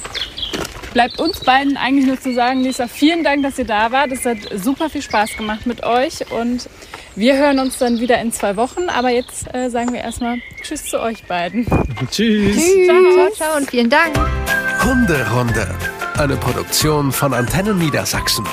bleibt 0.93 1.19
uns 1.19 1.39
beiden 1.41 1.75
eigentlich 1.75 2.05
nur 2.05 2.19
zu 2.19 2.33
sagen, 2.33 2.61
Lisa, 2.61 2.87
vielen 2.87 3.23
Dank, 3.23 3.43
dass 3.43 3.57
ihr 3.57 3.65
da 3.65 3.91
wart. 3.91 4.11
Es 4.11 4.25
hat 4.25 4.37
super 4.55 4.89
viel 4.89 5.01
Spaß 5.01 5.35
gemacht 5.35 5.65
mit 5.65 5.83
euch 5.83 6.31
und 6.31 6.69
wir 7.15 7.37
hören 7.37 7.59
uns 7.59 7.77
dann 7.77 7.99
wieder 7.99 8.19
in 8.21 8.31
zwei 8.31 8.55
Wochen. 8.55 8.89
Aber 8.89 9.09
jetzt 9.09 9.53
äh, 9.53 9.69
sagen 9.69 9.93
wir 9.93 10.01
erstmal 10.01 10.37
Tschüss 10.61 10.85
zu 10.85 11.01
euch 11.01 11.23
beiden. 11.25 11.65
Tschüss! 12.11 12.63
Ciao, 12.85 13.31
ciao 13.35 13.57
und 13.57 13.69
vielen 13.69 13.89
Dank. 13.89 14.15
Hunderunde. 14.83 15.67
Eine 16.17 16.37
Produktion 16.37 17.11
von 17.11 17.33
Antennen 17.33 17.77
Niedersachsen. 17.79 18.45